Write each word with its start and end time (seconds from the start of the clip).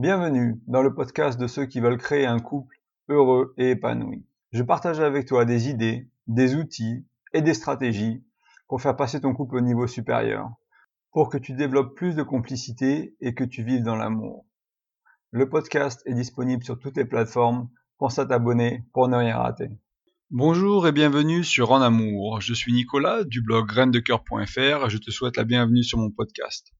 Bienvenue 0.00 0.58
dans 0.66 0.80
le 0.80 0.94
podcast 0.94 1.38
de 1.38 1.46
ceux 1.46 1.66
qui 1.66 1.78
veulent 1.78 1.98
créer 1.98 2.24
un 2.24 2.38
couple 2.38 2.74
heureux 3.10 3.52
et 3.58 3.72
épanoui. 3.72 4.24
Je 4.50 4.62
partage 4.62 4.98
avec 4.98 5.26
toi 5.26 5.44
des 5.44 5.68
idées, 5.68 6.08
des 6.26 6.54
outils 6.54 7.04
et 7.34 7.42
des 7.42 7.52
stratégies 7.52 8.24
pour 8.66 8.80
faire 8.80 8.96
passer 8.96 9.20
ton 9.20 9.34
couple 9.34 9.56
au 9.56 9.60
niveau 9.60 9.86
supérieur, 9.86 10.48
pour 11.12 11.28
que 11.28 11.36
tu 11.36 11.52
développes 11.52 11.94
plus 11.94 12.14
de 12.14 12.22
complicité 12.22 13.14
et 13.20 13.34
que 13.34 13.44
tu 13.44 13.62
vives 13.62 13.82
dans 13.82 13.94
l'amour. 13.94 14.46
Le 15.32 15.50
podcast 15.50 16.00
est 16.06 16.14
disponible 16.14 16.64
sur 16.64 16.78
toutes 16.78 16.96
les 16.96 17.04
plateformes. 17.04 17.68
Pense 17.98 18.18
à 18.18 18.24
t'abonner 18.24 18.84
pour 18.94 19.06
ne 19.06 19.18
rien 19.18 19.36
rater. 19.36 19.68
Bonjour 20.30 20.88
et 20.88 20.92
bienvenue 20.92 21.44
sur 21.44 21.72
En 21.72 21.82
Amour. 21.82 22.40
Je 22.40 22.54
suis 22.54 22.72
Nicolas 22.72 23.22
du 23.24 23.42
blog 23.42 23.66
graindecoeur.fr 23.66 24.86
et 24.86 24.88
je 24.88 24.96
te 24.96 25.10
souhaite 25.10 25.36
la 25.36 25.44
bienvenue 25.44 25.84
sur 25.84 25.98
mon 25.98 26.10
podcast. 26.10 26.72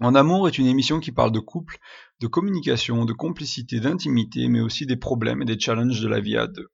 En 0.00 0.14
Amour 0.14 0.46
est 0.46 0.58
une 0.58 0.66
émission 0.66 1.00
qui 1.00 1.10
parle 1.10 1.32
de 1.32 1.38
couple, 1.38 1.78
de 2.20 2.26
communication, 2.26 3.06
de 3.06 3.14
complicité, 3.14 3.80
d'intimité, 3.80 4.48
mais 4.48 4.60
aussi 4.60 4.84
des 4.84 4.96
problèmes 4.96 5.40
et 5.40 5.46
des 5.46 5.58
challenges 5.58 6.02
de 6.02 6.08
la 6.08 6.20
vie 6.20 6.36
à 6.36 6.46
deux. 6.46 6.68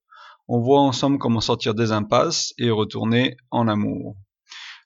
On 0.49 0.61
voit 0.61 0.81
ensemble 0.81 1.19
comment 1.19 1.41
sortir 1.41 1.75
des 1.75 1.93
impasses 1.93 2.53
et 2.59 2.71
retourner 2.71 3.37
en 3.53 3.69
amour. 3.69 4.17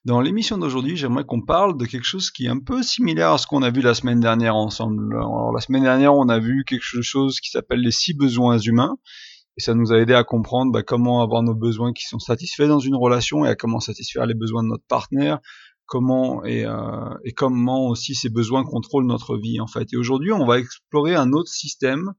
Dans 0.05 0.21
l'émission 0.21 0.59
d'aujourd'hui, 0.59 0.99
j'aimerais 0.99 1.25
qu'on 1.25 1.41
parle 1.41 1.79
de 1.79 1.87
quelque 1.87 2.05
chose 2.05 2.31
qui 2.31 2.45
est 2.45 2.51
un 2.51 2.61
peu 2.61 2.83
similaire 2.83 3.33
à 3.33 3.39
ce 3.39 3.47
qu'on 3.47 3.63
a 3.63 3.71
vu 3.71 3.81
la 3.81 3.95
semaine 3.95 4.21
dernière 4.21 4.55
ensemble. 4.55 5.17
Alors, 5.17 5.51
la 5.53 5.61
semaine 5.61 5.83
dernière, 5.83 6.15
on 6.15 6.29
a 6.29 6.39
vu 6.39 6.65
quelque 6.65 6.85
chose 6.85 7.41
qui 7.41 7.51
s'appelle 7.51 7.81
les 7.81 7.91
six 7.91 8.13
besoins 8.13 8.59
humains. 8.59 8.99
Et 9.59 9.63
ça 9.63 9.75
nous 9.75 9.93
a 9.93 9.99
aidé 9.99 10.13
à 10.13 10.23
comprendre 10.23 10.71
bah, 10.71 10.83
comment 10.83 11.23
avoir 11.23 11.43
nos 11.43 11.55
besoins 11.55 11.95
qui 11.95 12.05
sont 12.05 12.19
satisfaits 12.19 12.69
dans 12.69 12.79
une 12.79 12.95
relation 12.95 13.47
et 13.47 13.49
à 13.49 13.57
comment 13.57 13.81
satisfaire 13.81 14.27
les 14.27 14.35
besoins 14.35 14.63
de 14.63 14.69
notre 14.69 14.85
partenaire, 14.87 15.41
comment 15.87 16.45
et, 16.45 16.65
euh, 16.65 17.15
et, 17.25 17.33
comment 17.33 17.89
aussi 17.89 18.15
ces 18.15 18.29
besoins 18.29 18.65
contrôlent 18.65 19.07
notre 19.07 19.37
vie 19.37 19.61
en 19.61 19.67
fait. 19.67 19.93
Et 19.93 19.97
aujourd'hui, 19.97 20.33
on 20.33 20.47
va 20.47 20.59
explorer 20.59 21.15
un 21.15 21.33
autre 21.33 21.51
système 21.51 22.13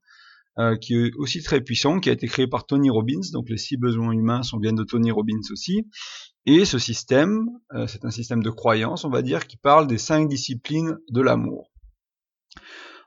euh, 0.58 0.76
qui 0.76 0.96
est 0.96 1.14
aussi 1.16 1.44
très 1.44 1.62
puissant, 1.62 2.00
qui 2.00 2.10
a 2.10 2.14
été 2.14 2.28
créé 2.28 2.48
par 2.48 2.66
Tony 2.66 2.90
Robbins. 2.90 3.22
Donc 3.34 3.50
les 3.50 3.58
six 3.58 3.78
besoins 3.78 4.12
humains 4.12 4.44
sont 4.44 4.60
viennent 4.60 4.76
de 4.76 4.84
Tony 4.84 5.12
Robbins 5.12 5.42
aussi. 5.52 5.88
Et 6.46 6.66
ce 6.66 6.80
système, 6.80 7.48
euh, 7.74 7.88
c'est 7.88 8.06
un 8.06 8.12
système 8.12 8.42
de 8.42 8.50
croyance, 8.50 9.04
on 9.04 9.10
va 9.10 9.22
dire, 9.22 9.48
qui 9.48 9.58
parle 9.58 9.88
des 9.88 9.98
cinq 9.98 10.30
disciplines 10.30 10.98
de 11.10 11.22
l'amour. 11.22 11.70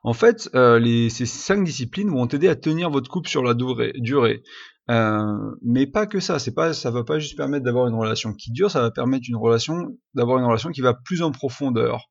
En 0.02 0.14
fait, 0.14 0.48
ces 0.48 1.26
cinq 1.26 1.62
disciplines 1.62 2.08
vont 2.08 2.26
t'aider 2.26 2.48
à 2.48 2.56
tenir 2.56 2.88
votre 2.88 3.10
couple 3.10 3.28
sur 3.28 3.42
la 3.42 3.52
durée. 3.52 4.42
Euh, 4.90 5.56
mais 5.62 5.86
pas 5.86 6.06
que 6.06 6.20
ça, 6.20 6.38
c'est 6.38 6.54
pas, 6.54 6.72
ça 6.72 6.90
va 6.90 7.04
pas 7.04 7.18
juste 7.18 7.36
permettre 7.36 7.64
d'avoir 7.64 7.86
une 7.86 7.94
relation 7.94 8.34
qui 8.34 8.50
dure, 8.50 8.70
ça 8.70 8.80
va 8.80 8.90
permettre 8.90 9.26
une 9.28 9.36
relation, 9.36 9.96
d'avoir 10.14 10.38
une 10.38 10.44
relation 10.44 10.70
qui 10.70 10.80
va 10.80 10.94
plus 10.94 11.22
en 11.22 11.30
profondeur, 11.30 12.08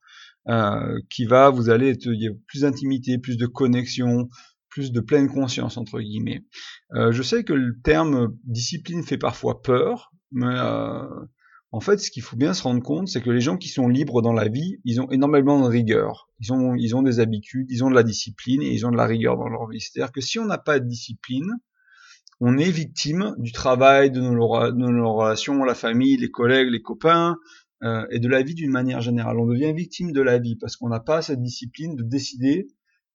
euh, 0.48 0.98
qui 1.10 1.26
va, 1.26 1.50
vous 1.50 1.68
allez, 1.68 1.94
il 2.04 2.22
y 2.22 2.28
a 2.28 2.32
plus 2.46 2.62
d'intimité, 2.62 3.18
plus 3.18 3.36
de 3.36 3.46
connexion, 3.46 4.28
plus 4.70 4.92
de 4.92 5.00
pleine 5.00 5.28
conscience 5.28 5.76
entre 5.76 6.00
guillemets. 6.00 6.44
Euh, 6.94 7.12
je 7.12 7.22
sais 7.22 7.44
que 7.44 7.52
le 7.52 7.78
terme 7.82 8.36
discipline 8.44 9.02
fait 9.02 9.18
parfois 9.18 9.60
peur, 9.60 10.12
mais 10.32 10.46
euh, 10.46 11.04
en 11.72 11.80
fait, 11.80 11.98
ce 11.98 12.10
qu'il 12.10 12.22
faut 12.22 12.36
bien 12.36 12.54
se 12.54 12.62
rendre 12.62 12.82
compte, 12.82 13.08
c'est 13.08 13.20
que 13.20 13.30
les 13.30 13.40
gens 13.40 13.56
qui 13.56 13.68
sont 13.68 13.88
libres 13.88 14.22
dans 14.22 14.32
la 14.32 14.48
vie, 14.48 14.78
ils 14.84 15.00
ont 15.00 15.10
énormément 15.10 15.60
de 15.60 15.68
rigueur. 15.68 16.30
Ils 16.40 16.52
ont, 16.52 16.74
ils 16.74 16.96
ont 16.96 17.02
des 17.02 17.20
habitudes, 17.20 17.66
ils 17.70 17.84
ont 17.84 17.90
de 17.90 17.94
la 17.94 18.02
discipline 18.02 18.62
et 18.62 18.72
ils 18.72 18.86
ont 18.86 18.90
de 18.90 18.96
la 18.96 19.06
rigueur 19.06 19.36
dans 19.36 19.48
leur 19.48 19.68
vie. 19.68 19.80
C'est-à-dire 19.80 20.12
que 20.12 20.20
si 20.20 20.38
on 20.38 20.46
n'a 20.46 20.58
pas 20.58 20.80
de 20.80 20.86
discipline, 20.86 21.50
on 22.40 22.56
est 22.56 22.70
victime 22.70 23.34
du 23.38 23.52
travail, 23.52 24.10
de 24.10 24.20
nos, 24.20 24.48
relations, 24.48 25.62
la 25.62 25.74
famille, 25.74 26.16
les 26.16 26.30
collègues, 26.30 26.70
les 26.70 26.80
copains, 26.80 27.36
euh, 27.82 28.06
et 28.10 28.18
de 28.18 28.28
la 28.28 28.42
vie 28.42 28.54
d'une 28.54 28.70
manière 28.70 29.02
générale. 29.02 29.38
On 29.38 29.46
devient 29.46 29.72
victime 29.74 30.12
de 30.12 30.22
la 30.22 30.38
vie 30.38 30.56
parce 30.56 30.76
qu'on 30.76 30.88
n'a 30.88 31.00
pas 31.00 31.20
cette 31.20 31.42
discipline 31.42 31.96
de 31.96 32.02
décider 32.02 32.68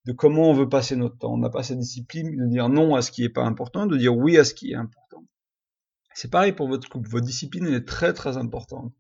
de 0.05 0.11
comment 0.11 0.51
on 0.51 0.53
veut 0.53 0.69
passer 0.69 0.95
notre 0.95 1.17
temps. 1.17 1.33
On 1.33 1.37
n'a 1.39 1.49
pas 1.49 1.63
cette 1.63 1.79
discipline 1.79 2.35
de 2.35 2.47
dire 2.47 2.69
non 2.69 2.93
à 2.95 3.01
ce 3.01 3.11
qui 3.11 3.23
n'est 3.23 3.29
pas 3.29 3.43
important, 3.43 3.87
de 3.87 3.97
dire 3.97 4.15
oui 4.15 4.37
à 4.37 4.43
ce 4.43 4.53
qui 4.53 4.71
est 4.71 4.75
important. 4.75 5.25
C'est 6.13 6.29
pareil 6.29 6.53
pour 6.53 6.67
votre 6.67 6.87
couple. 6.87 7.09
Votre 7.09 7.25
discipline 7.25 7.65
est 7.67 7.85
très 7.85 8.13
très 8.13 8.37
importante. 8.37 8.93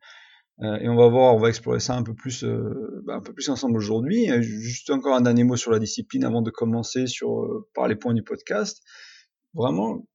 Euh, 0.61 0.77
et 0.77 0.89
on 0.89 0.95
va 0.95 1.07
voir, 1.07 1.35
on 1.35 1.39
va 1.39 1.49
explorer 1.49 1.79
ça 1.79 1.95
un 1.95 2.03
peu 2.03 2.15
plus, 2.15 2.43
euh, 2.43 3.03
bah, 3.05 3.15
un 3.15 3.21
peu 3.21 3.33
plus 3.33 3.49
ensemble 3.49 3.77
aujourd'hui. 3.77 4.27
Juste 4.41 4.89
encore 4.89 5.15
un 5.15 5.21
dernier 5.21 5.43
mot 5.43 5.55
sur 5.55 5.71
la 5.71 5.79
discipline 5.79 6.23
avant 6.23 6.41
de 6.41 6.49
commencer 6.49 7.05
sur 7.05 7.47
par 7.75 7.87
les 7.87 7.95
points 7.95 8.13
du 8.15 8.23
podcast. 8.23 8.81
Vraiment, 9.53 10.05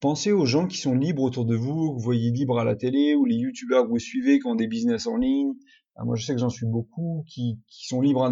Pensez 0.00 0.30
aux 0.30 0.46
gens 0.46 0.68
qui 0.68 0.78
sont 0.78 0.94
libres 0.94 1.22
autour 1.22 1.44
de 1.44 1.56
vous, 1.56 1.90
que 1.90 1.94
vous 1.94 2.04
voyez 2.04 2.30
libres 2.30 2.60
à 2.60 2.64
la 2.64 2.76
télé, 2.76 3.16
ou 3.16 3.24
les 3.24 3.34
youtubeurs 3.34 3.84
que 3.84 3.88
vous 3.88 3.98
suivez 3.98 4.38
qui 4.38 4.46
ont 4.46 4.54
des 4.54 4.68
business 4.68 5.08
en 5.08 5.16
ligne. 5.16 5.54
Ah, 5.96 6.04
moi, 6.04 6.14
je 6.14 6.24
sais 6.24 6.34
que 6.34 6.40
j'en 6.40 6.50
suis 6.50 6.66
beaucoup 6.66 7.24
qui, 7.26 7.58
sont 7.68 8.00
libres 8.00 8.30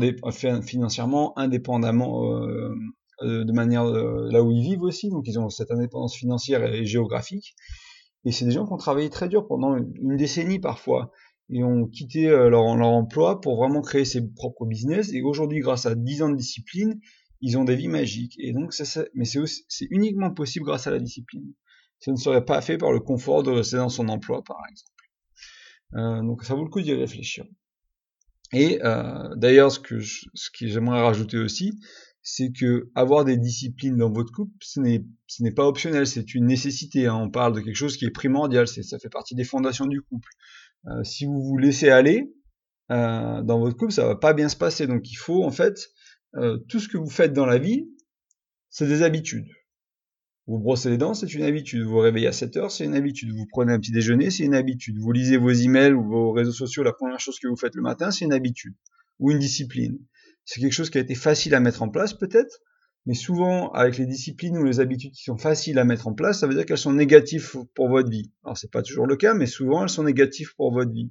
financièrement, 0.62 1.36
indépendamment 1.36 2.32
euh, 2.32 2.72
euh, 3.22 3.44
de 3.44 3.52
manière 3.52 3.84
euh, 3.84 4.28
là 4.30 4.44
où 4.44 4.52
ils 4.52 4.62
vivent 4.62 4.82
aussi. 4.82 5.10
Donc, 5.10 5.26
ils 5.26 5.40
ont 5.40 5.48
cette 5.48 5.72
indépendance 5.72 6.14
financière 6.14 6.62
et 6.64 6.86
géographique. 6.86 7.56
Et 8.24 8.30
c'est 8.30 8.44
des 8.44 8.52
gens 8.52 8.64
qui 8.64 8.72
ont 8.72 8.76
travaillé 8.76 9.10
très 9.10 9.28
dur 9.28 9.48
pendant 9.48 9.76
une 9.76 10.16
décennie 10.16 10.60
parfois 10.60 11.10
et 11.50 11.64
ont 11.64 11.86
quitté 11.86 12.28
leur, 12.28 12.76
leur 12.76 12.88
emploi 12.88 13.40
pour 13.40 13.56
vraiment 13.56 13.80
créer 13.80 14.04
ses 14.04 14.32
propres 14.34 14.66
business. 14.66 15.12
Et 15.12 15.22
aujourd'hui, 15.22 15.58
grâce 15.58 15.86
à 15.86 15.96
10 15.96 16.22
ans 16.22 16.28
de 16.28 16.36
discipline, 16.36 17.00
ils 17.40 17.58
ont 17.58 17.64
des 17.64 17.76
vies 17.76 17.88
magiques. 17.88 18.36
Et 18.38 18.52
donc, 18.52 18.72
c'est 18.72 19.10
mais 19.14 19.24
c'est 19.24 19.86
uniquement 19.90 20.32
possible 20.32 20.64
grâce 20.64 20.86
à 20.86 20.90
la 20.90 20.98
discipline. 20.98 21.52
Ça 22.00 22.12
ne 22.12 22.16
serait 22.16 22.44
pas 22.44 22.60
fait 22.60 22.78
par 22.78 22.92
le 22.92 23.00
confort 23.00 23.42
de 23.42 23.50
rester 23.50 23.76
dans 23.76 23.88
son 23.88 24.08
emploi, 24.08 24.42
par 24.44 24.58
exemple. 24.70 24.92
Euh, 25.94 26.22
donc, 26.22 26.44
ça 26.44 26.54
vaut 26.54 26.64
le 26.64 26.70
coup 26.70 26.80
d'y 26.80 26.94
réfléchir. 26.94 27.44
Et 28.52 28.80
euh, 28.84 29.34
d'ailleurs, 29.36 29.72
ce 29.72 29.80
que 29.80 30.00
ce 30.00 30.50
que 30.50 30.68
j'aimerais 30.68 31.02
rajouter 31.02 31.38
aussi, 31.38 31.78
c'est 32.22 32.52
que 32.52 32.90
avoir 32.94 33.24
des 33.24 33.36
disciplines 33.36 33.96
dans 33.96 34.10
votre 34.10 34.32
couple, 34.32 34.52
ce 34.60 34.80
n'est 34.80 35.52
pas 35.52 35.66
optionnel, 35.66 36.06
c'est 36.06 36.34
une 36.34 36.46
nécessité. 36.46 37.06
Hein. 37.06 37.16
On 37.16 37.30
parle 37.30 37.54
de 37.54 37.60
quelque 37.60 37.76
chose 37.76 37.96
qui 37.96 38.04
est 38.04 38.10
primordial, 38.10 38.68
c'est 38.68 38.82
ça 38.82 38.98
fait 38.98 39.08
partie 39.08 39.34
des 39.34 39.44
fondations 39.44 39.86
du 39.86 40.00
couple. 40.02 40.28
Euh, 40.86 41.02
si 41.02 41.24
vous 41.24 41.42
vous 41.42 41.58
laissez 41.58 41.88
aller 41.88 42.32
dans 42.88 43.58
votre 43.58 43.76
couple, 43.76 43.92
ça 43.92 44.06
va 44.06 44.14
pas 44.14 44.32
bien 44.32 44.48
se 44.48 44.54
passer. 44.54 44.86
Donc, 44.86 45.10
il 45.10 45.16
faut 45.16 45.42
en 45.42 45.50
fait 45.50 45.88
euh, 46.36 46.58
tout 46.68 46.80
ce 46.80 46.88
que 46.88 46.98
vous 46.98 47.10
faites 47.10 47.32
dans 47.32 47.46
la 47.46 47.58
vie, 47.58 47.88
c'est 48.68 48.86
des 48.86 49.02
habitudes. 49.02 49.48
Vous 50.46 50.58
brossez 50.58 50.90
les 50.90 50.98
dents, 50.98 51.14
c'est 51.14 51.34
une 51.34 51.42
habitude. 51.42 51.82
Vous 51.82 51.90
vous 51.90 51.98
réveillez 51.98 52.28
à 52.28 52.32
7 52.32 52.56
heures, 52.56 52.70
c'est 52.70 52.84
une 52.84 52.94
habitude. 52.94 53.30
Vous 53.32 53.46
prenez 53.50 53.72
un 53.72 53.80
petit 53.80 53.90
déjeuner, 53.90 54.30
c'est 54.30 54.44
une 54.44 54.54
habitude. 54.54 54.96
Vous 54.98 55.10
lisez 55.10 55.38
vos 55.38 55.50
emails 55.50 55.92
ou 55.92 56.04
vos 56.04 56.32
réseaux 56.32 56.52
sociaux, 56.52 56.84
la 56.84 56.92
première 56.92 57.18
chose 57.18 57.38
que 57.40 57.48
vous 57.48 57.56
faites 57.56 57.74
le 57.74 57.82
matin, 57.82 58.10
c'est 58.10 58.24
une 58.24 58.32
habitude 58.32 58.74
ou 59.18 59.30
une 59.32 59.38
discipline. 59.38 59.98
C'est 60.44 60.60
quelque 60.60 60.72
chose 60.72 60.90
qui 60.90 60.98
a 60.98 61.00
été 61.00 61.16
facile 61.16 61.54
à 61.54 61.60
mettre 61.60 61.82
en 61.82 61.88
place 61.88 62.14
peut-être, 62.14 62.60
mais 63.06 63.14
souvent 63.14 63.70
avec 63.72 63.98
les 63.98 64.06
disciplines 64.06 64.56
ou 64.56 64.64
les 64.64 64.78
habitudes 64.78 65.12
qui 65.12 65.24
sont 65.24 65.38
faciles 65.38 65.78
à 65.78 65.84
mettre 65.84 66.06
en 66.06 66.14
place, 66.14 66.40
ça 66.40 66.46
veut 66.46 66.54
dire 66.54 66.64
qu'elles 66.64 66.78
sont 66.78 66.92
négatives 66.92 67.56
pour 67.74 67.88
votre 67.88 68.10
vie. 68.10 68.30
Alors 68.44 68.56
c'est 68.56 68.70
pas 68.70 68.82
toujours 68.82 69.06
le 69.06 69.16
cas, 69.16 69.34
mais 69.34 69.46
souvent 69.46 69.82
elles 69.82 69.88
sont 69.88 70.04
négatives 70.04 70.54
pour 70.56 70.72
votre 70.72 70.92
vie. 70.92 71.10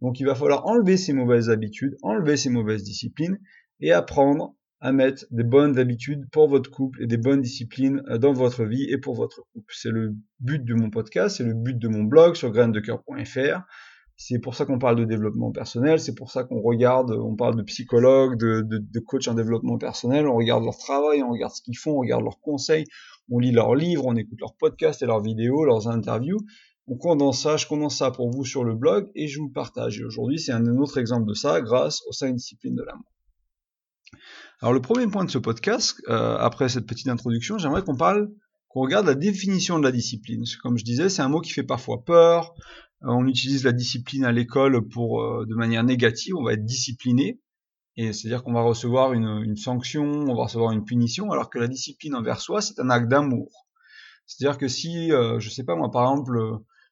Donc 0.00 0.20
il 0.20 0.24
va 0.24 0.34
falloir 0.34 0.66
enlever 0.66 0.96
ces 0.96 1.12
mauvaises 1.12 1.50
habitudes, 1.50 1.96
enlever 2.02 2.38
ces 2.38 2.48
mauvaises 2.48 2.82
disciplines 2.82 3.38
et 3.80 3.92
apprendre 3.92 4.54
à 4.80 4.92
mettre 4.92 5.24
des 5.30 5.44
bonnes 5.44 5.78
habitudes 5.78 6.28
pour 6.30 6.48
votre 6.48 6.70
couple 6.70 7.02
et 7.02 7.06
des 7.06 7.18
bonnes 7.18 7.42
disciplines 7.42 8.02
euh, 8.08 8.18
dans 8.18 8.32
votre 8.32 8.64
vie 8.64 8.84
et 8.88 8.98
pour 8.98 9.14
votre 9.14 9.42
couple. 9.52 9.74
C'est 9.76 9.90
le 9.90 10.14
but 10.40 10.64
de 10.64 10.74
mon 10.74 10.90
podcast, 10.90 11.36
c'est 11.36 11.44
le 11.44 11.54
but 11.54 11.78
de 11.78 11.88
mon 11.88 12.04
blog 12.04 12.34
sur 12.34 12.50
graindecoeur.fr. 12.50 13.62
C'est 14.16 14.38
pour 14.38 14.54
ça 14.54 14.66
qu'on 14.66 14.78
parle 14.78 14.96
de 14.96 15.04
développement 15.04 15.50
personnel, 15.50 15.98
c'est 15.98 16.14
pour 16.14 16.30
ça 16.30 16.44
qu'on 16.44 16.60
regarde, 16.60 17.10
on 17.10 17.36
parle 17.36 17.56
de 17.56 17.62
psychologues, 17.62 18.38
de, 18.38 18.60
de, 18.60 18.76
de 18.76 19.00
coachs 19.00 19.28
en 19.28 19.34
développement 19.34 19.78
personnel, 19.78 20.28
on 20.28 20.36
regarde 20.36 20.62
leur 20.62 20.76
travail, 20.76 21.22
on 21.22 21.30
regarde 21.30 21.54
ce 21.54 21.62
qu'ils 21.62 21.78
font, 21.78 21.92
on 21.92 22.00
regarde 22.00 22.22
leurs 22.22 22.38
conseils, 22.40 22.84
on 23.30 23.38
lit 23.38 23.50
leurs 23.50 23.74
livres, 23.74 24.04
on 24.06 24.16
écoute 24.16 24.38
leurs 24.40 24.56
podcasts 24.56 25.02
et 25.02 25.06
leurs 25.06 25.22
vidéos, 25.22 25.64
leurs 25.64 25.88
interviews. 25.88 26.38
On 26.86 26.96
condense 26.96 27.42
ça, 27.42 27.56
je 27.56 27.66
condense 27.66 27.96
ça 27.96 28.10
pour 28.10 28.30
vous 28.30 28.44
sur 28.44 28.64
le 28.64 28.74
blog 28.74 29.10
et 29.14 29.26
je 29.26 29.38
vous 29.38 29.48
partage. 29.48 30.00
Et 30.00 30.04
aujourd'hui, 30.04 30.38
c'est 30.38 30.52
un 30.52 30.66
autre 30.76 30.98
exemple 30.98 31.26
de 31.26 31.34
ça 31.34 31.60
grâce 31.62 32.00
aux 32.06 32.12
cinq 32.12 32.34
disciplines 32.34 32.74
de 32.74 32.82
l'amour. 32.82 33.10
Alors 34.62 34.74
le 34.74 34.82
premier 34.82 35.06
point 35.06 35.24
de 35.24 35.30
ce 35.30 35.38
podcast, 35.38 36.02
euh, 36.08 36.36
après 36.36 36.68
cette 36.68 36.86
petite 36.86 37.08
introduction, 37.08 37.56
j'aimerais 37.56 37.82
qu'on 37.82 37.96
parle, 37.96 38.30
qu'on 38.68 38.82
regarde 38.82 39.06
la 39.06 39.14
définition 39.14 39.78
de 39.78 39.84
la 39.84 39.90
discipline. 39.90 40.44
Comme 40.62 40.76
je 40.76 40.84
disais, 40.84 41.08
c'est 41.08 41.22
un 41.22 41.30
mot 41.30 41.40
qui 41.40 41.52
fait 41.52 41.62
parfois 41.62 42.04
peur. 42.04 42.54
Euh, 43.02 43.08
on 43.08 43.26
utilise 43.26 43.64
la 43.64 43.72
discipline 43.72 44.26
à 44.26 44.32
l'école 44.32 44.86
pour 44.86 45.22
euh, 45.22 45.46
de 45.48 45.54
manière 45.54 45.82
négative. 45.82 46.34
On 46.36 46.44
va 46.44 46.52
être 46.52 46.66
discipliné, 46.66 47.40
et 47.96 48.12
c'est-à-dire 48.12 48.44
qu'on 48.44 48.52
va 48.52 48.60
recevoir 48.60 49.14
une, 49.14 49.42
une, 49.42 49.56
sanction, 49.56 50.04
on 50.04 50.34
va 50.34 50.42
recevoir 50.42 50.72
une 50.72 50.84
punition, 50.84 51.30
alors 51.30 51.48
que 51.48 51.58
la 51.58 51.66
discipline 51.66 52.14
envers 52.14 52.40
soi, 52.40 52.60
c'est 52.60 52.78
un 52.80 52.90
acte 52.90 53.08
d'amour. 53.08 53.66
C'est-à-dire 54.26 54.58
que 54.58 54.68
si, 54.68 55.08
je 55.08 55.48
sais 55.48 55.64
pas 55.64 55.74
moi, 55.74 55.90
par 55.90 56.02
exemple, 56.02 56.38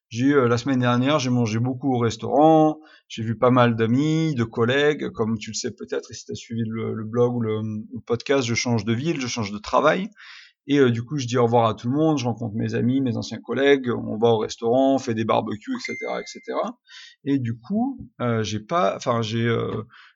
j'ai 0.08 0.32
euh, 0.32 0.48
la 0.48 0.58
semaine 0.58 0.80
dernière, 0.80 1.18
j'ai 1.18 1.30
mangé 1.30 1.58
beaucoup 1.58 1.94
au 1.94 1.98
restaurant, 1.98 2.80
j'ai 3.08 3.22
vu 3.22 3.36
pas 3.36 3.50
mal 3.50 3.76
d'amis, 3.76 4.34
de 4.34 4.44
collègues, 4.44 5.10
comme 5.10 5.38
tu 5.38 5.50
le 5.50 5.54
sais 5.54 5.70
peut-être, 5.70 6.12
si 6.12 6.24
tu 6.24 6.32
as 6.32 6.34
suivi 6.34 6.62
le, 6.66 7.04
blog 7.04 7.34
ou 7.34 7.40
le, 7.40 7.60
podcast, 8.06 8.46
je 8.46 8.54
change 8.54 8.84
de 8.84 8.92
ville, 8.92 9.20
je 9.20 9.26
change 9.26 9.52
de 9.52 9.58
travail. 9.58 10.08
Et 10.66 10.78
euh, 10.78 10.90
du 10.90 11.02
coup, 11.02 11.16
je 11.16 11.26
dis 11.26 11.38
au 11.38 11.44
revoir 11.44 11.66
à 11.66 11.74
tout 11.74 11.88
le 11.88 11.96
monde, 11.96 12.18
je 12.18 12.26
rencontre 12.26 12.54
mes 12.54 12.74
amis, 12.74 13.00
mes 13.00 13.16
anciens 13.16 13.38
collègues, 13.38 13.90
on 13.90 14.18
va 14.18 14.28
au 14.28 14.38
restaurant, 14.38 14.96
on 14.96 14.98
fait 14.98 15.14
des 15.14 15.24
barbecues, 15.24 15.74
etc., 15.74 15.96
etc. 16.20 16.58
Et 17.24 17.38
du 17.38 17.58
coup, 17.58 17.98
euh, 18.20 18.42
j'ai 18.42 18.60
pas, 18.60 18.94
enfin 18.96 19.22
j'ai 19.22 19.50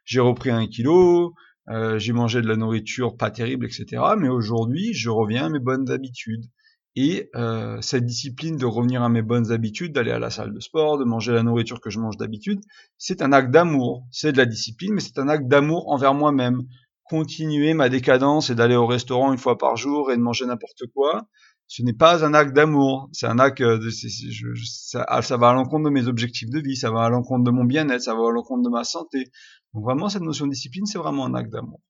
j'ai 0.04 0.20
repris 0.20 0.50
un 0.50 0.66
kilo, 0.66 1.34
euh, 1.68 1.98
j'ai 1.98 2.12
mangé 2.12 2.42
de 2.42 2.48
la 2.48 2.56
nourriture 2.56 3.16
pas 3.16 3.30
terrible, 3.30 3.66
etc. 3.66 4.02
Mais 4.18 4.28
aujourd'hui, 4.28 4.92
je 4.94 5.10
reviens 5.10 5.46
à 5.46 5.48
mes 5.48 5.60
bonnes 5.60 5.90
habitudes. 5.90 6.44
Et 6.94 7.30
euh, 7.34 7.80
cette 7.80 8.04
discipline 8.04 8.56
de 8.56 8.66
revenir 8.66 9.02
à 9.02 9.08
mes 9.08 9.22
bonnes 9.22 9.50
habitudes, 9.50 9.92
d'aller 9.92 10.10
à 10.10 10.18
la 10.18 10.28
salle 10.28 10.52
de 10.52 10.60
sport, 10.60 10.98
de 10.98 11.04
manger 11.04 11.32
la 11.32 11.42
nourriture 11.42 11.80
que 11.80 11.88
je 11.88 11.98
mange 11.98 12.18
d'habitude, 12.18 12.60
c'est 12.98 13.22
un 13.22 13.32
acte 13.32 13.50
d'amour. 13.50 14.06
C'est 14.10 14.32
de 14.32 14.36
la 14.36 14.44
discipline, 14.44 14.92
mais 14.92 15.00
c'est 15.00 15.18
un 15.18 15.28
acte 15.28 15.48
d'amour 15.48 15.88
envers 15.88 16.12
moi-même. 16.12 16.62
Continuer 17.04 17.72
ma 17.72 17.88
décadence 17.88 18.50
et 18.50 18.54
d'aller 18.54 18.76
au 18.76 18.86
restaurant 18.86 19.32
une 19.32 19.38
fois 19.38 19.56
par 19.56 19.76
jour 19.76 20.12
et 20.12 20.16
de 20.16 20.22
manger 20.22 20.44
n'importe 20.46 20.82
quoi, 20.94 21.28
ce 21.66 21.82
n'est 21.82 21.94
pas 21.94 22.24
un 22.26 22.34
acte 22.34 22.54
d'amour. 22.54 23.08
C'est 23.12 23.26
un 23.26 23.38
acte 23.38 23.62
de, 23.62 23.88
ça, 23.88 25.22
ça, 25.22 25.36
va 25.38 25.48
à 25.48 25.54
l'encontre 25.54 25.84
de 25.84 25.90
mes 25.90 26.06
objectifs 26.06 26.50
de 26.50 26.60
vie, 26.60 26.76
ça 26.76 26.90
va 26.90 27.04
à 27.04 27.08
l'encontre 27.08 27.44
de 27.44 27.50
mon 27.50 27.64
bien-être, 27.64 28.02
ça 28.02 28.14
va 28.14 28.28
à 28.28 28.30
l'encontre 28.30 28.62
de 28.62 28.68
ma 28.68 28.84
santé. 28.84 29.30
Donc 29.72 29.84
vraiment, 29.84 30.10
cette 30.10 30.22
notion 30.22 30.46
de 30.46 30.50
discipline, 30.50 30.84
c'est 30.84 30.98
vraiment 30.98 31.24
un 31.24 31.34
acte 31.34 31.50
d'amour. 31.50 31.80